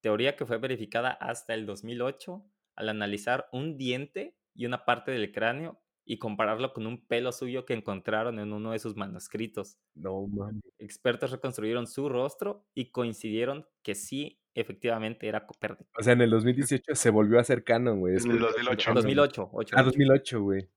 Teoría 0.00 0.36
que 0.36 0.46
fue 0.46 0.58
verificada 0.58 1.10
hasta 1.10 1.54
el 1.54 1.66
2008 1.66 2.44
al 2.76 2.88
analizar 2.88 3.48
un 3.52 3.76
diente 3.76 4.36
y 4.54 4.66
una 4.66 4.84
parte 4.84 5.10
del 5.10 5.32
cráneo 5.32 5.80
y 6.04 6.18
compararlo 6.18 6.72
con 6.72 6.86
un 6.86 7.06
pelo 7.06 7.32
suyo 7.32 7.66
que 7.66 7.74
encontraron 7.74 8.38
en 8.38 8.52
uno 8.52 8.72
de 8.72 8.78
sus 8.78 8.96
manuscritos. 8.96 9.78
No, 9.94 10.26
mames. 10.26 10.62
Expertos 10.78 11.32
reconstruyeron 11.32 11.86
su 11.86 12.08
rostro 12.08 12.66
y 12.74 12.90
coincidieron 12.90 13.66
que 13.82 13.94
sí 13.94 14.40
efectivamente 14.54 15.28
era 15.28 15.46
Copérnico. 15.46 15.90
O 15.98 16.02
sea, 16.02 16.14
en 16.14 16.22
el 16.22 16.30
2018 16.30 16.94
se 16.94 17.10
volvió 17.10 17.38
a 17.38 17.42
hacer 17.42 17.62
canon, 17.62 18.00
güey. 18.00 18.14
En 18.14 18.30
el 18.30 18.38
después 18.38 18.38
de 18.38 18.62
2008. 18.62 18.94
2008. 18.94 19.50
ocho, 19.52 19.76
Ah, 19.76 19.80
ocho. 19.82 19.84
2008, 19.84 20.40
güey. 20.40 20.68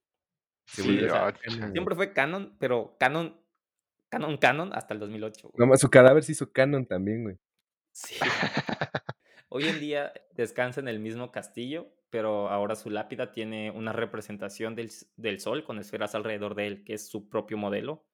Sí, 0.65 1.03
o 1.03 1.09
sea. 1.09 1.33
Siempre 1.71 1.95
fue 1.95 2.13
canon, 2.13 2.55
pero 2.59 2.95
canon, 2.99 3.39
canon, 4.09 4.37
canon 4.37 4.73
hasta 4.73 4.93
el 4.93 4.99
2008. 4.99 5.49
güey. 5.53 5.69
No 5.69 5.77
su 5.77 5.89
cadáver 5.89 6.23
se 6.23 6.33
hizo 6.33 6.51
canon 6.51 6.85
también, 6.85 7.23
güey. 7.23 7.37
Sí. 7.91 8.15
Hoy 9.49 9.65
en 9.65 9.79
día 9.79 10.13
descansa 10.33 10.79
en 10.79 10.87
el 10.87 10.99
mismo 10.99 11.31
castillo, 11.31 11.93
pero 12.09 12.49
ahora 12.49 12.75
su 12.75 12.89
lápida 12.89 13.31
tiene 13.31 13.71
una 13.71 13.91
representación 13.91 14.75
del, 14.75 14.91
del 15.17 15.39
sol 15.41 15.65
con 15.65 15.77
esferas 15.77 16.15
alrededor 16.15 16.55
de 16.55 16.67
él, 16.67 16.83
que 16.85 16.93
es 16.93 17.09
su 17.09 17.27
propio 17.27 17.57
modelo. 17.57 18.05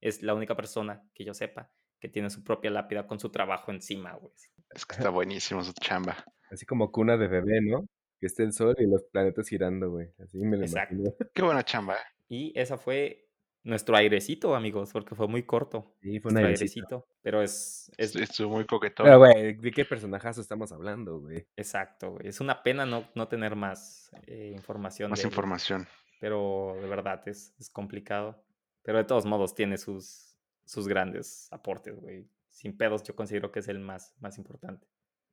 Es 0.00 0.22
la 0.22 0.34
única 0.34 0.54
persona 0.54 1.02
que 1.14 1.24
yo 1.24 1.32
sepa 1.32 1.70
que 2.02 2.08
tiene 2.08 2.30
su 2.30 2.42
propia 2.42 2.68
lápida 2.72 3.06
con 3.06 3.20
su 3.20 3.30
trabajo 3.30 3.70
encima, 3.70 4.14
güey. 4.14 4.32
Es 4.74 4.84
que 4.86 4.96
está 4.96 5.10
buenísimo 5.10 5.62
su 5.62 5.72
chamba. 5.74 6.24
Así 6.50 6.66
como 6.66 6.90
cuna 6.90 7.16
de 7.16 7.28
bebé, 7.28 7.60
¿no? 7.62 7.86
Que 8.22 8.26
esté 8.26 8.44
el 8.44 8.52
sol 8.52 8.76
y 8.78 8.86
los 8.86 9.02
planetas 9.02 9.48
girando, 9.48 9.90
güey. 9.90 10.12
Así 10.22 10.38
me 10.44 10.56
lo 10.56 10.62
Exacto. 10.62 10.94
imagino. 10.94 11.16
Qué 11.34 11.42
buena 11.42 11.64
chamba, 11.64 11.94
¿eh? 11.96 11.98
Y 12.28 12.52
esa 12.56 12.78
fue 12.78 13.28
nuestro 13.64 13.96
airecito, 13.96 14.54
amigos, 14.54 14.90
porque 14.92 15.16
fue 15.16 15.26
muy 15.26 15.42
corto. 15.42 15.96
Sí, 16.00 16.20
fue 16.20 16.28
un 16.30 16.34
Nuestro 16.34 16.46
airecito. 16.46 16.86
airecito. 16.94 17.06
Pero 17.20 17.42
es, 17.42 17.90
es 17.96 18.14
Estu- 18.14 18.22
Estuvo 18.22 18.50
muy 18.54 18.64
coquetón. 18.64 19.06
Pero, 19.06 19.18
güey, 19.18 19.54
¿de 19.54 19.70
qué 19.72 19.84
personajazo 19.84 20.40
estamos 20.40 20.70
hablando, 20.70 21.18
güey? 21.18 21.48
exacto, 21.56 22.12
güey. 22.12 22.28
Es 22.28 22.40
una 22.40 22.62
pena 22.62 22.86
no, 22.86 23.08
no 23.16 23.26
tener 23.26 23.56
más 23.56 24.10
eh, 24.28 24.52
información. 24.54 25.10
Más 25.10 25.18
de 25.18 25.22
él, 25.24 25.28
güey. 25.28 25.32
información. 25.34 25.86
pero 26.20 26.76
de 26.80 26.86
verdad 26.86 27.22
es, 27.26 27.56
es 27.58 27.68
complicado. 27.70 28.40
Pero 28.84 28.98
de 28.98 29.04
todos 29.04 29.26
modos 29.26 29.56
tiene 29.56 29.78
sus, 29.78 30.38
sus 30.64 30.86
grandes 30.86 31.48
aportes, 31.50 32.00
güey. 32.00 32.28
Sin 32.50 32.76
pedos 32.76 33.02
yo 33.02 33.16
considero 33.16 33.50
que 33.50 33.58
es 33.58 33.66
el 33.66 33.80
más, 33.80 34.14
más 34.20 34.38
importante. 34.38 34.86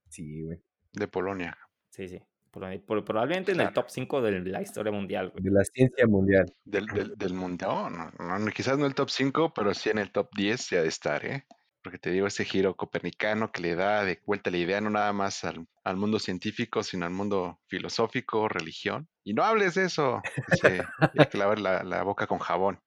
Sí, 0.07 0.43
güey. 0.43 0.59
De 0.93 1.07
Polonia. 1.07 1.55
Sí, 1.91 2.07
sí. 2.07 2.19
Por- 2.51 2.81
por- 2.85 3.05
probablemente 3.05 3.51
en 3.51 3.61
el 3.61 3.71
top 3.73 3.85
5 3.89 4.21
de 4.21 4.39
la 4.41 4.61
historia 4.61 4.91
mundial, 4.91 5.29
güey. 5.29 5.43
De 5.43 5.51
la 5.51 5.63
ciencia 5.63 6.07
mundial. 6.07 6.51
Del, 6.65 6.85
del, 6.87 7.15
del 7.15 7.33
mundial. 7.33 7.69
Oh, 7.71 7.89
no, 7.89 8.11
no, 8.19 8.39
no, 8.39 8.51
quizás 8.51 8.77
no 8.77 8.85
el 8.85 8.95
top 8.95 9.09
5, 9.09 9.53
pero 9.53 9.73
sí 9.73 9.89
en 9.89 9.99
el 9.99 10.11
top 10.11 10.29
10 10.35 10.59
se 10.61 10.77
ha 10.77 10.81
de 10.81 10.87
estar, 10.87 11.25
¿eh? 11.25 11.45
Porque 11.81 11.97
te 11.97 12.11
digo, 12.11 12.27
ese 12.27 12.43
giro 12.43 12.75
copernicano 12.75 13.53
que 13.53 13.61
le 13.61 13.73
da 13.75 14.03
de 14.03 14.19
vuelta 14.25 14.51
la 14.51 14.57
idea 14.57 14.81
no 14.81 14.89
nada 14.89 15.13
más 15.13 15.45
al, 15.45 15.65
al 15.85 15.95
mundo 15.95 16.19
científico, 16.19 16.83
sino 16.83 17.05
al 17.05 17.13
mundo 17.13 17.61
filosófico, 17.67 18.49
religión. 18.49 19.07
Y 19.23 19.33
no 19.33 19.43
hables 19.43 19.75
de 19.75 19.85
eso. 19.85 20.21
Hay 20.63 21.25
que 21.27 21.37
lavar 21.37 21.59
la, 21.59 21.83
la 21.83 22.03
boca 22.03 22.27
con 22.27 22.39
jabón. 22.39 22.81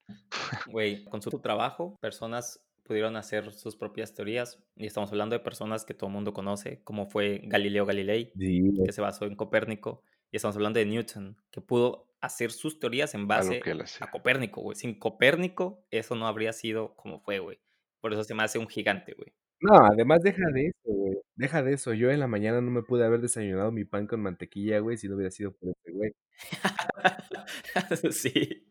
Güey, 0.67 1.05
con 1.05 1.21
su 1.23 1.31
trabajo, 1.39 1.97
personas 2.01 2.59
pudieron 2.83 3.15
hacer 3.15 3.51
sus 3.51 3.75
propias 3.75 4.13
teorías. 4.13 4.61
Y 4.75 4.85
estamos 4.85 5.11
hablando 5.11 5.35
de 5.35 5.39
personas 5.39 5.85
que 5.85 5.93
todo 5.93 6.07
el 6.07 6.13
mundo 6.13 6.33
conoce, 6.33 6.81
como 6.83 7.07
fue 7.07 7.41
Galileo 7.45 7.85
Galilei, 7.85 8.31
Sí, 8.37 8.61
que 8.85 8.91
se 8.91 9.01
basó 9.01 9.25
en 9.25 9.35
Copérnico. 9.35 10.03
Y 10.31 10.37
estamos 10.37 10.55
hablando 10.55 10.79
de 10.79 10.85
Newton, 10.85 11.37
que 11.51 11.61
pudo 11.61 12.07
hacer 12.19 12.51
sus 12.51 12.79
teorías 12.79 13.13
en 13.13 13.27
base 13.27 13.61
a 13.99 14.09
Copérnico, 14.09 14.61
güey. 14.61 14.75
Sin 14.75 14.97
Copérnico, 14.97 15.85
eso 15.91 16.15
no 16.15 16.27
habría 16.27 16.53
sido 16.53 16.95
como 16.95 17.19
fue, 17.19 17.39
güey. 17.39 17.59
Por 18.01 18.13
eso 18.13 18.23
se 18.23 18.33
me 18.33 18.43
hace 18.43 18.59
un 18.59 18.67
gigante, 18.67 19.13
güey. 19.13 19.33
No, 19.61 19.75
además 19.85 20.21
deja 20.21 20.43
de 20.53 20.67
eso, 20.67 20.79
güey. 20.83 21.17
Deja 21.35 21.63
de 21.63 21.73
eso. 21.73 21.93
Yo 21.93 22.11
en 22.11 22.19
la 22.19 22.27
mañana 22.27 22.61
no 22.61 22.69
me 22.69 22.83
pude 22.83 23.05
haber 23.05 23.21
desayunado 23.21 23.71
mi 23.71 23.85
pan 23.85 24.07
con 24.07 24.21
mantequilla, 24.21 24.79
güey, 24.79 24.97
si 24.97 25.07
no 25.07 25.15
hubiera 25.15 25.31
sido 25.31 25.53
por 25.53 25.69
ese 25.69 25.91
güey. 25.91 26.13
sí. 28.11 28.62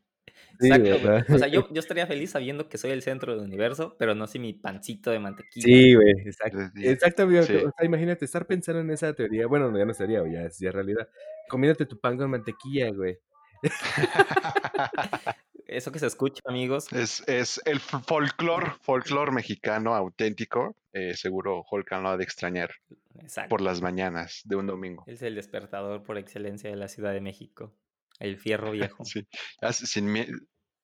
Sí, 0.62 0.68
Exacto, 0.68 1.08
güey. 1.08 1.22
O 1.36 1.38
sea, 1.38 1.48
yo, 1.48 1.68
yo 1.72 1.80
estaría 1.80 2.06
feliz 2.06 2.30
sabiendo 2.30 2.68
que 2.68 2.78
soy 2.78 2.90
el 2.92 3.02
centro 3.02 3.34
del 3.34 3.44
universo, 3.44 3.96
pero 3.98 4.14
no 4.14 4.26
si 4.26 4.38
mi 4.38 4.52
pancito 4.54 5.10
de 5.10 5.18
mantequilla. 5.18 5.64
Sí, 5.64 5.94
güey, 5.94 6.12
exacto. 6.26 6.58
Sí. 6.74 7.56
O 7.56 7.72
sea, 7.76 7.84
imagínate 7.84 8.24
estar 8.24 8.46
pensando 8.46 8.80
en 8.80 8.90
esa 8.90 9.12
teoría. 9.14 9.46
Bueno, 9.46 9.70
no, 9.70 9.78
ya 9.78 9.84
no 9.84 9.94
sería, 9.94 10.22
ya 10.30 10.42
es 10.44 10.58
ya 10.58 10.70
realidad. 10.72 11.08
Comiéndote 11.48 11.86
tu 11.86 11.98
pan 12.00 12.16
con 12.16 12.30
mantequilla, 12.30 12.90
güey. 12.90 13.18
Eso 15.66 15.90
que 15.90 15.98
se 15.98 16.06
escucha, 16.06 16.42
amigos, 16.46 16.92
Es, 16.92 17.22
es 17.26 17.60
el 17.64 17.80
folclore, 17.80 18.72
folclore 18.82 19.32
mexicano 19.32 19.94
auténtico. 19.94 20.76
eh, 20.92 21.14
seguro 21.14 21.64
Holkan 21.70 22.02
lo 22.02 22.10
ha 22.10 22.16
de 22.18 22.24
extrañar 22.24 22.70
exacto. 23.18 23.48
por 23.48 23.62
las 23.62 23.80
mañanas 23.80 24.42
de 24.44 24.56
un 24.56 24.66
domingo. 24.66 25.04
Es 25.06 25.22
el 25.22 25.34
despertador 25.34 26.02
por 26.02 26.18
excelencia 26.18 26.68
de 26.68 26.76
la 26.76 26.88
Ciudad 26.88 27.12
de 27.12 27.22
México. 27.22 27.72
El 28.18 28.36
fierro 28.36 28.72
viejo. 28.72 29.02
Sí. 29.04 29.26
Sin, 29.72 30.12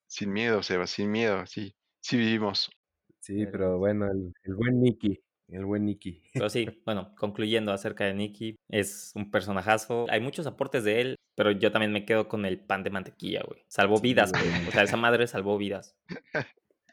sin 0.09 0.33
miedo, 0.33 0.63
Seba, 0.65 0.87
sin 0.89 1.11
miedo, 1.13 1.47
sí. 1.47 1.75
Sí 2.01 2.17
vivimos. 2.17 2.71
Sí, 3.21 3.39
Pero- 3.45 3.51
pero 3.53 3.79
bueno, 3.79 4.07
el, 4.11 4.33
el 4.45 4.55
buen 4.57 4.81
Nicky. 4.81 5.21
El 5.49 5.65
buen 5.65 5.85
Nicky. 5.87 6.23
Pero 6.35 6.49
sí, 6.51 6.67
bueno, 6.85 7.15
concluyendo 7.17 7.73
acerca 7.73 8.05
de 8.05 8.15
Nicky, 8.15 8.57
es 8.69 9.13
un 9.15 9.31
personajazo. 9.31 10.07
Hay 10.11 10.21
muchos 10.21 10.47
aportes 10.47 10.85
de 10.85 11.01
él, 11.01 11.17
pero 11.37 11.51
yo 11.53 11.71
también 11.73 11.93
me 11.93 12.05
quedo 12.05 12.29
con 12.29 12.45
el 12.45 12.59
pan 12.61 12.83
de 12.83 12.91
mantequilla, 12.91 13.43
güey. 13.47 13.63
Salvó 13.69 13.97
Sí, 13.99 14.03
vidas, 14.03 14.33
güey. 14.33 14.43
O 14.69 14.73
sea, 14.73 14.83
esa 14.83 14.97
madre 14.97 15.27
salvó 15.27 15.57
vidas. 15.59 15.97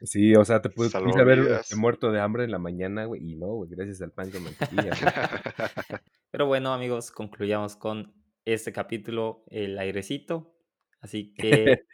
Sí, 0.01 0.35
o 0.35 0.43
sea, 0.43 0.61
te 0.61 0.69
pu- 0.69 0.89
Salvó 0.89 1.05
pudiste 1.05 1.21
haber 1.21 1.39
este, 1.59 1.75
muerto 1.77 2.11
de 2.11 2.19
hambre 2.19 2.43
en 2.43 2.51
la 2.51 2.59
mañana, 2.59 3.05
güey, 3.05 3.21
y 3.31 3.35
no, 3.37 3.47
güey, 3.47 3.69
gracias 3.69 4.01
al 4.01 4.11
pan 4.11 4.29
con 4.29 4.43
mantequilla. 4.43 4.83
güey. 4.83 5.99
Pero 6.31 6.47
bueno, 6.47 6.73
amigos, 6.73 7.11
concluyamos 7.11 7.75
con 7.77 8.13
este 8.43 8.73
capítulo, 8.73 9.43
el 9.47 9.77
airecito. 9.79 10.53
Así 10.99 11.33
que, 11.33 11.71
eh, 11.71 11.85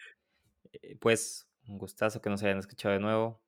pues, 0.99 1.47
un 1.67 1.77
gustazo 1.77 2.21
que 2.21 2.30
nos 2.30 2.43
hayan 2.43 2.60
escuchado 2.60 2.93
de 2.93 2.99
nuevo. 2.99 3.41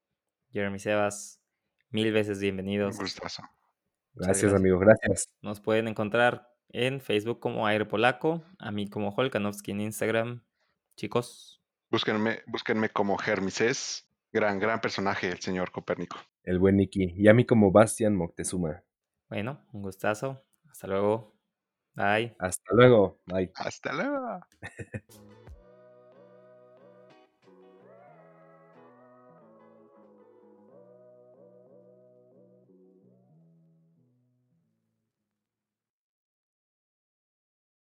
Jeremy 0.51 0.79
Sebas, 0.79 1.41
mil 1.89 2.12
veces 2.12 2.39
bienvenidos. 2.39 2.95
Un 2.95 3.03
gustazo. 3.03 3.43
Gracias, 4.13 4.43
gracias. 4.43 4.53
amigo, 4.53 4.79
gracias. 4.79 5.25
Nos 5.41 5.60
pueden 5.60 5.88
encontrar 5.88 6.49
en 6.69 7.01
Facebook 7.01 7.39
como 7.39 7.65
Aire 7.65 7.86
Polaco, 7.86 8.43
a 8.60 8.71
mí 8.71 8.88
como 8.89 9.10
Holkanovsky 9.10 9.71
en 9.71 9.82
Instagram. 9.82 10.43
Chicos, 10.95 11.63
Búsquenme, 11.93 12.39
búsquenme 12.47 12.89
como 12.89 13.19
Hermises. 13.23 14.10
Gran, 14.32 14.58
gran 14.58 14.82
personaje 14.82 15.29
el 15.29 15.39
señor 15.39 15.71
Copérnico. 15.71 16.17
El 16.43 16.58
buen 16.58 16.75
Nicky. 16.75 17.13
Y 17.15 17.27
a 17.27 17.36
mí 17.36 17.45
como 17.45 17.71
Bastian 17.71 18.15
Moctezuma. 18.15 18.84
bueno, 19.29 19.63
un 19.73 19.84
gustazo. 19.84 20.43
Hasta 20.67 20.88
luego. 20.88 21.36
Bye. 21.93 22.36
Hasta 22.39 22.73
luego. 22.73 23.21
Bye. 23.27 23.51
Hasta 23.53 23.93
luego. 23.93 24.39